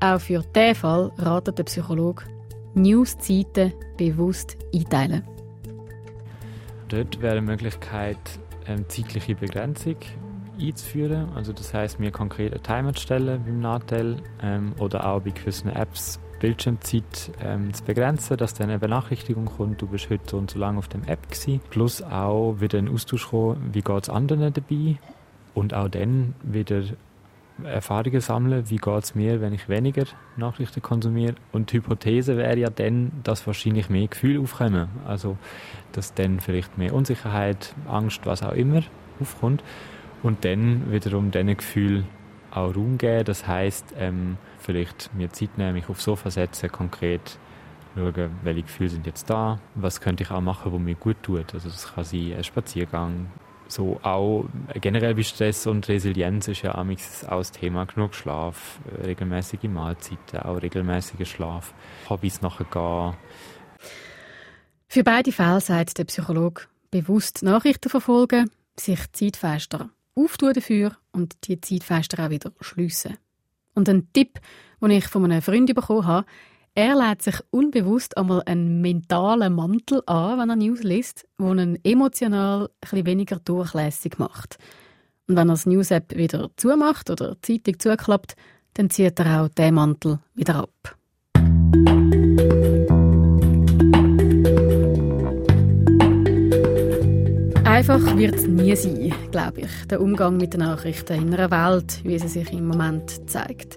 Auch 0.00 0.20
für 0.20 0.42
diesen 0.54 0.74
Fall 0.74 1.12
ratet 1.18 1.58
der 1.58 1.64
Psychologe, 1.64 2.24
News-Zeiten 2.74 3.74
bewusst 3.98 4.56
einteilen. 4.74 5.24
Dort 6.88 7.20
wäre 7.20 7.32
eine 7.32 7.42
Möglichkeit, 7.42 8.16
eine 8.66 8.78
ähm, 8.78 8.88
zeitliche 8.88 9.34
Begrenzung 9.34 9.96
einzuführen. 10.58 11.28
Also 11.34 11.52
das 11.52 11.74
heißt, 11.74 12.00
mir 12.00 12.10
konkret 12.10 12.52
einen 12.52 12.62
Timer 12.62 12.94
stellen 12.94 13.42
beim 13.44 13.60
Nachteil 13.60 14.16
ähm, 14.42 14.72
oder 14.78 15.06
auch 15.06 15.20
bei 15.20 15.30
gewissen 15.30 15.70
Apps 15.70 16.20
Bildschirmzeit 16.40 17.32
ähm, 17.42 17.74
zu 17.74 17.84
begrenzen, 17.84 18.36
dass 18.36 18.54
dann 18.54 18.70
eine 18.70 18.78
Benachrichtigung 18.78 19.46
kommt, 19.46 19.82
du 19.82 19.86
bist 19.86 20.08
heute 20.10 20.22
so 20.30 20.38
und 20.38 20.50
so 20.50 20.58
lange 20.58 20.78
auf 20.78 20.88
dem 20.88 21.04
App 21.04 21.28
gewesen. 21.28 21.60
Plus 21.70 22.02
auch 22.02 22.56
wieder 22.60 22.78
ein 22.78 22.88
Austausch 22.88 23.28
kommen, 23.28 23.70
wie 23.72 23.82
geht 23.82 24.02
es 24.04 24.08
anderen 24.08 24.52
dabei 24.52 24.98
und 25.54 25.74
auch 25.74 25.88
dann 25.88 26.34
wieder 26.42 26.82
Erfahrungen 27.64 28.20
sammeln, 28.20 28.70
wie 28.70 28.76
geht 28.76 29.02
es 29.02 29.14
mir, 29.16 29.40
wenn 29.40 29.52
ich 29.52 29.68
weniger 29.68 30.04
Nachrichten 30.36 30.80
konsumiere. 30.80 31.34
Und 31.50 31.72
die 31.72 31.78
Hypothese 31.78 32.36
wäre 32.36 32.56
ja 32.56 32.70
dann, 32.70 33.10
dass 33.24 33.46
wahrscheinlich 33.48 33.90
mehr 33.90 34.06
Gefühle 34.06 34.40
aufkommen. 34.40 34.88
Also, 35.04 35.36
dass 35.90 36.14
dann 36.14 36.38
vielleicht 36.38 36.78
mehr 36.78 36.94
Unsicherheit, 36.94 37.74
Angst, 37.88 38.26
was 38.26 38.44
auch 38.44 38.52
immer 38.52 38.82
aufkommt 39.20 39.64
und 40.22 40.44
dann 40.44 40.90
wiederum 40.92 41.30
diesen 41.30 41.56
Gefühl 41.56 42.04
auch 42.50 42.74
Raum 42.74 42.98
geben. 42.98 43.24
Das 43.24 43.46
heißt, 43.46 43.94
ähm, 43.98 44.38
vielleicht 44.58 45.14
mir 45.14 45.30
Zeit 45.30 45.58
nehmen, 45.58 45.74
mich 45.74 45.88
aufs 45.88 46.04
Sofa 46.04 46.30
setzen, 46.30 46.70
konkret 46.70 47.38
schauen, 47.94 48.30
welche 48.42 48.62
Gefühle 48.62 48.90
sind 48.90 49.06
jetzt 49.06 49.28
da, 49.28 49.60
was 49.74 50.00
könnte 50.00 50.22
ich 50.22 50.30
auch 50.30 50.40
machen, 50.40 50.72
was 50.72 50.80
mir 50.80 50.94
gut 50.94 51.16
tut. 51.22 51.54
Also 51.54 51.68
das 51.68 51.94
kann 51.94 52.04
sein 52.04 52.34
ein 52.36 52.44
Spaziergang, 52.44 53.26
so 53.68 54.00
auch 54.02 54.46
generell 54.80 55.16
wie 55.16 55.24
Stress 55.24 55.66
und 55.66 55.86
Resilienz 55.88 56.48
ist 56.48 56.62
ja 56.62 56.74
auch 56.74 56.86
das 57.38 57.52
Thema. 57.52 57.84
Genug 57.84 58.14
Schlaf, 58.14 58.80
regelmäßige 59.04 59.64
Mahlzeiten, 59.64 60.40
auch 60.40 60.62
regelmäßiger 60.62 61.26
Schlaf, 61.26 61.74
Hobbys 62.08 62.40
nachgehen. 62.40 63.14
Für 64.88 65.04
beide 65.04 65.32
Fälle 65.32 65.60
sagt 65.60 65.98
der 65.98 66.04
Psychologe 66.04 66.62
bewusst 66.90 67.42
Nachrichten 67.42 67.90
verfolgen, 67.90 68.50
sich 68.80 69.00
Zeitfenster 69.12 69.90
auftun 70.18 70.52
dafür 70.52 70.96
und 71.12 71.36
die 71.46 71.60
Zeitfenster 71.60 72.24
auch 72.24 72.30
wieder 72.30 72.52
schliessen. 72.60 73.16
Und 73.74 73.88
ein 73.88 74.08
Tipp, 74.12 74.40
den 74.82 74.90
ich 74.90 75.06
von 75.06 75.24
einem 75.24 75.42
Freund 75.42 75.72
bekommen 75.74 76.06
habe, 76.06 76.26
er 76.74 76.94
lädt 76.94 77.22
sich 77.22 77.40
unbewusst 77.50 78.16
einmal 78.16 78.42
einen 78.46 78.80
mentalen 78.80 79.54
Mantel 79.54 80.02
an, 80.06 80.38
wenn 80.38 80.50
er 80.50 80.56
News 80.56 80.82
liest, 80.82 81.26
der 81.38 81.52
ihn 81.52 81.78
emotional 81.82 82.70
ein 82.92 83.06
weniger 83.06 83.40
durchlässig 83.40 84.18
macht. 84.18 84.58
Und 85.26 85.36
wenn 85.36 85.48
er 85.48 85.54
das 85.54 85.66
News-App 85.66 86.16
wieder 86.16 86.50
zumacht 86.56 87.10
oder 87.10 87.34
die 87.34 87.62
Zeitung 87.62 87.80
zuklappt, 87.80 88.36
dann 88.74 88.90
zieht 88.90 89.18
er 89.18 89.42
auch 89.42 89.48
den 89.48 89.74
Mantel 89.74 90.20
wieder 90.34 90.56
ab. 90.56 90.97
Einfach 97.78 98.16
wird 98.16 98.34
es 98.34 98.48
nie 98.48 98.74
sein, 98.74 99.14
glaube 99.30 99.60
ich, 99.60 99.86
der 99.88 100.00
Umgang 100.00 100.36
mit 100.36 100.52
den 100.52 100.62
Nachrichten 100.62 101.12
in 101.12 101.32
einer 101.32 101.48
Welt, 101.48 102.00
wie 102.02 102.18
sie 102.18 102.26
sich 102.26 102.52
im 102.52 102.66
Moment 102.66 103.30
zeigt. 103.30 103.76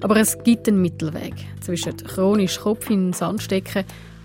Aber 0.00 0.16
es 0.18 0.38
gibt 0.44 0.68
einen 0.68 0.80
Mittelweg 0.80 1.34
zwischen 1.60 1.96
chronisch 1.96 2.60
Kopf 2.60 2.88
in 2.88 3.06
den 3.06 3.12
Sand 3.14 3.42
stecken 3.42 3.82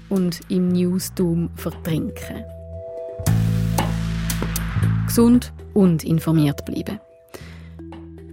und 0.10 0.42
im 0.50 0.68
Newsdoom 0.68 1.50
vertrinken. 1.56 2.44
Gesund 5.08 5.52
und 5.74 6.04
informiert 6.04 6.64
bleiben. 6.66 7.00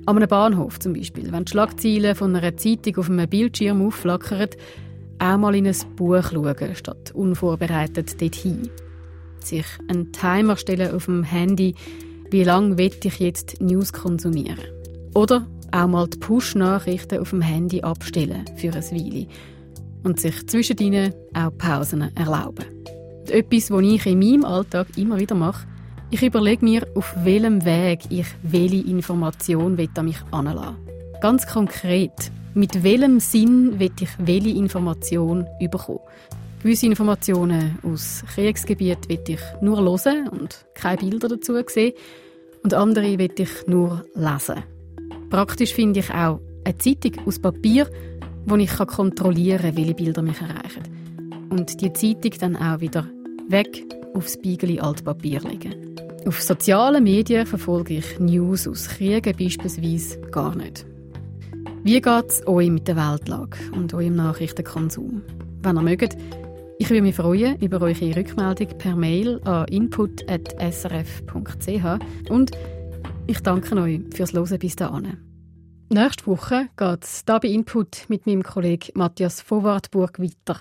An 0.04 0.16
einem 0.18 0.28
Bahnhof 0.28 0.78
zum 0.80 0.92
Beispiel, 0.92 1.32
wenn 1.32 1.46
die 1.46 1.50
Schlagzeilen 1.50 2.14
von 2.14 2.36
einer 2.36 2.58
Zeitung 2.58 2.98
auf 2.98 3.08
einem 3.08 3.26
Bildschirm 3.26 3.86
aufflackern, 3.86 4.50
auch 5.18 5.38
mal 5.38 5.54
in 5.54 5.66
ein 5.66 5.76
Buch 5.96 6.24
schauen, 6.30 6.74
statt 6.74 7.12
unvorbereitet 7.14 8.20
dorthin 8.20 8.68
sich 9.46 9.66
einen 9.88 10.12
Timer 10.12 10.56
stellen 10.56 10.94
auf 10.94 11.06
dem 11.06 11.24
Handy, 11.24 11.74
wie 12.30 12.44
lange 12.44 12.78
will 12.78 12.92
ich 13.02 13.18
jetzt 13.18 13.60
News 13.60 13.92
konsumieren. 13.92 14.58
Oder 15.14 15.46
auch 15.72 15.86
mal 15.86 16.08
die 16.08 16.18
Push-Nachrichten 16.18 17.18
auf 17.18 17.30
dem 17.30 17.42
Handy 17.42 17.82
abstellen 17.82 18.44
für 18.56 18.72
ein 18.74 18.82
Weile 18.82 19.26
und 20.04 20.20
sich 20.20 20.46
zwischen 20.46 20.78
ihnen 20.78 21.12
auch 21.34 21.56
Pausen 21.56 22.14
erlauben. 22.16 22.64
Und 23.20 23.30
etwas, 23.30 23.70
was 23.70 23.82
ich 23.82 24.06
in 24.06 24.18
meinem 24.18 24.44
Alltag 24.44 24.86
immer 24.96 25.18
wieder 25.18 25.34
mache, 25.34 25.66
ich 26.10 26.22
überlege 26.22 26.64
mir, 26.64 26.86
auf 26.94 27.14
welchem 27.22 27.64
Weg 27.66 28.00
ich 28.08 28.26
welche 28.42 28.88
Information 28.88 29.78
an 29.94 30.04
mich 30.04 30.16
anlassen 30.30 30.76
Ganz 31.20 31.46
konkret, 31.46 32.30
mit 32.54 32.82
welchem 32.82 33.20
Sinn 33.20 33.78
will 33.78 33.90
ich 34.00 34.08
welche 34.18 34.50
Information 34.50 35.46
bekommen? 35.60 35.98
Gewisse 36.62 36.86
Informationen 36.86 37.78
aus 37.84 38.24
Kriegsgebiet 38.34 39.08
will 39.08 39.20
ich 39.28 39.40
nur 39.60 39.78
hören 39.78 40.28
und 40.28 40.66
keine 40.74 40.96
Bilder 40.96 41.28
dazu 41.28 41.54
sehen. 41.68 41.92
Und 42.64 42.74
andere 42.74 43.16
will 43.16 43.30
ich 43.38 43.66
nur 43.68 44.04
lesen. 44.14 44.64
Praktisch 45.30 45.72
finde 45.72 46.00
ich 46.00 46.10
auch 46.10 46.40
eine 46.64 46.76
Zeitung 46.78 47.12
aus 47.26 47.38
Papier, 47.38 47.88
wo 48.44 48.56
ich 48.56 48.76
kontrollieren 48.76 49.62
kann, 49.62 49.76
welche 49.76 49.94
Bilder 49.94 50.22
mich 50.22 50.40
erreichen. 50.40 50.82
Und 51.50 51.80
die 51.80 51.92
Zeitung 51.92 52.32
dann 52.40 52.56
auch 52.56 52.80
wieder 52.80 53.06
weg 53.48 53.84
aufs 54.14 54.34
Spiegel 54.34 54.80
Altpapier 54.80 55.40
legen. 55.40 55.94
Auf 56.26 56.42
sozialen 56.42 57.04
Medien 57.04 57.46
verfolge 57.46 57.98
ich 57.98 58.18
News 58.18 58.66
aus 58.66 58.88
Kriegen 58.88 59.36
beispielsweise 59.36 60.20
gar 60.32 60.56
nicht. 60.56 60.84
Wie 61.84 62.00
geht 62.00 62.26
es 62.28 62.46
euch 62.48 62.68
mit 62.68 62.88
der 62.88 62.96
Weltlage 62.96 63.58
und 63.76 63.94
eurem 63.94 64.16
Nachrichtenkonsum? 64.16 65.22
Wenn 65.62 65.76
ihr 65.76 65.82
mögt, 65.82 66.16
ich 66.78 66.90
würde 66.90 67.02
mich 67.02 67.16
freuen 67.16 67.58
über 67.60 67.82
eure 67.82 68.16
Rückmeldung 68.16 68.78
per 68.78 68.96
Mail 68.96 69.40
an 69.44 69.66
input.srf.ch 69.66 72.30
und 72.30 72.52
ich 73.26 73.40
danke 73.40 73.76
euch 73.76 74.00
fürs 74.14 74.32
Hören 74.32 74.58
bis 74.58 74.76
dahin. 74.76 75.18
Nächste 75.90 76.26
Woche 76.26 76.68
geht 76.76 77.04
es 77.04 77.24
hier 77.26 77.40
bei 77.40 77.48
Input 77.48 78.04
mit 78.08 78.26
meinem 78.26 78.42
Kollegen 78.42 78.92
Matthias 78.94 79.40
Vorwartburg 79.40 80.20
weiter 80.20 80.60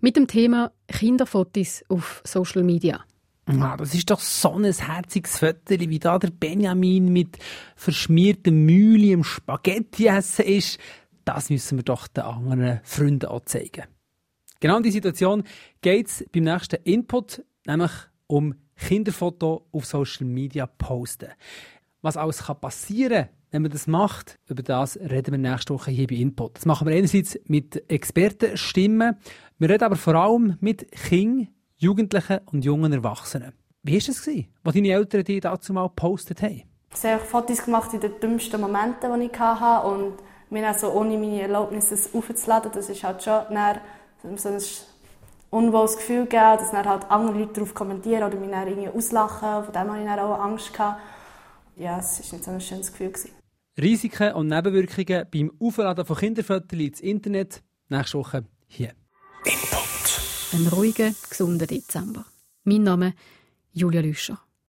mit 0.00 0.16
dem 0.16 0.26
Thema 0.26 0.72
Kinderfotos 0.88 1.84
auf 1.88 2.22
Social 2.24 2.64
Media. 2.64 3.00
Ah, 3.46 3.76
das 3.76 3.94
ist 3.94 4.10
doch 4.10 4.20
so 4.20 4.52
ein 4.52 4.64
herziges 4.64 5.38
Foto, 5.38 5.78
wie 5.78 5.98
da 5.98 6.18
der 6.18 6.30
Benjamin 6.30 7.12
mit 7.12 7.38
verschmiertem 7.76 8.66
Mühle 8.66 9.12
im 9.12 9.24
Spaghetti 9.24 10.06
essen 10.06 10.44
ist. 10.44 10.78
Das 11.24 11.50
müssen 11.50 11.78
wir 11.78 11.84
doch 11.84 12.08
den 12.08 12.24
anderen 12.24 12.80
Freunden 12.82 13.26
auch 13.26 13.44
zeigen. 13.44 13.84
Genau 14.62 14.76
in 14.76 14.84
die 14.84 14.92
Situation 14.92 15.42
geht 15.80 16.06
es 16.06 16.24
beim 16.32 16.44
nächsten 16.44 16.76
Input, 16.84 17.42
nämlich 17.66 17.90
um 18.28 18.54
Kinderfoto 18.76 19.66
auf 19.72 19.84
Social 19.84 20.24
Media 20.24 20.66
posten. 20.66 21.30
Was 22.00 22.16
alles 22.16 22.44
kann 22.44 22.60
passieren 22.60 23.28
wenn 23.50 23.60
man 23.60 23.70
das 23.70 23.86
macht, 23.86 24.38
über 24.48 24.62
das 24.62 24.96
reden 24.96 25.32
wir 25.32 25.38
nächste 25.38 25.74
Woche 25.74 25.90
hier 25.90 26.06
bei 26.06 26.14
Input. 26.14 26.56
Das 26.56 26.64
machen 26.64 26.88
wir 26.88 26.96
einerseits 26.96 27.38
mit 27.48 27.90
Expertenstimmen, 27.90 29.18
wir 29.58 29.68
reden 29.68 29.84
aber 29.84 29.96
vor 29.96 30.14
allem 30.14 30.56
mit 30.60 30.90
Kindern, 30.90 31.48
Jugendlichen 31.76 32.38
und 32.46 32.64
jungen 32.64 32.94
Erwachsenen. 32.94 33.52
Wie 33.82 33.92
war 33.92 33.98
es, 33.98 34.26
was 34.62 34.74
deine 34.74 34.88
Eltern 34.88 35.24
dir 35.24 35.40
dazu 35.42 35.74
mal 35.74 35.88
gepostet 35.88 36.40
haben? 36.40 36.62
Sie 36.94 37.08
haben 37.08 37.20
Fotos 37.20 37.62
gemacht 37.62 37.92
in 37.92 38.00
den 38.00 38.18
dümmsten 38.20 38.58
Momenten, 38.58 39.20
die 39.20 39.26
ich 39.26 39.38
hatte 39.38 39.86
und 39.86 40.14
mir 40.48 40.66
also 40.66 40.90
ohne 40.92 41.18
meine 41.18 41.42
Erlaubnis 41.42 41.90
das 41.90 42.14
aufzuladen, 42.14 42.70
das 42.72 42.88
ist 42.88 43.04
halt 43.04 43.22
schon 43.22 43.42
so 44.22 44.48
ein 44.48 44.60
unwohles 45.50 45.96
Gefühl 45.96 46.24
gegeben, 46.24 46.58
dass 46.58 46.70
dann 46.70 46.86
halt 46.86 47.10
andere 47.10 47.38
Leute 47.38 47.52
darauf 47.54 47.74
kommentieren 47.74 48.24
oder 48.24 48.36
mich 48.36 48.50
dann 48.50 48.66
irgendwie 48.66 48.88
auslachen. 48.88 49.64
Von 49.64 49.72
dem 49.72 49.90
hatte 49.90 50.00
ich 50.00 50.06
dann 50.06 50.18
auch 50.18 50.40
Angst. 50.40 50.72
Gehabt. 50.72 51.00
Ja, 51.76 51.98
es 51.98 52.18
war 52.18 52.32
nicht 52.32 52.44
so 52.44 52.50
ein 52.50 52.60
schönes 52.60 52.92
Gefühl. 52.92 53.10
Gewesen. 53.10 53.30
Risiken 53.80 54.34
und 54.34 54.48
Nebenwirkungen 54.48 55.26
beim 55.30 55.52
Aufladen 55.58 56.04
von 56.04 56.16
Kinderfotos 56.16 56.78
ins 56.78 57.00
Internet. 57.00 57.62
Nächste 57.88 58.18
Woche 58.18 58.44
hier. 58.66 58.92
Input. 59.44 60.52
Ein 60.52 60.66
ruhiger, 60.68 61.10
gesunder 61.28 61.66
Dezember. 61.66 62.24
Mein 62.64 62.82
Name 62.82 63.14
Julia 63.72 64.02
Lüscher. 64.02 64.38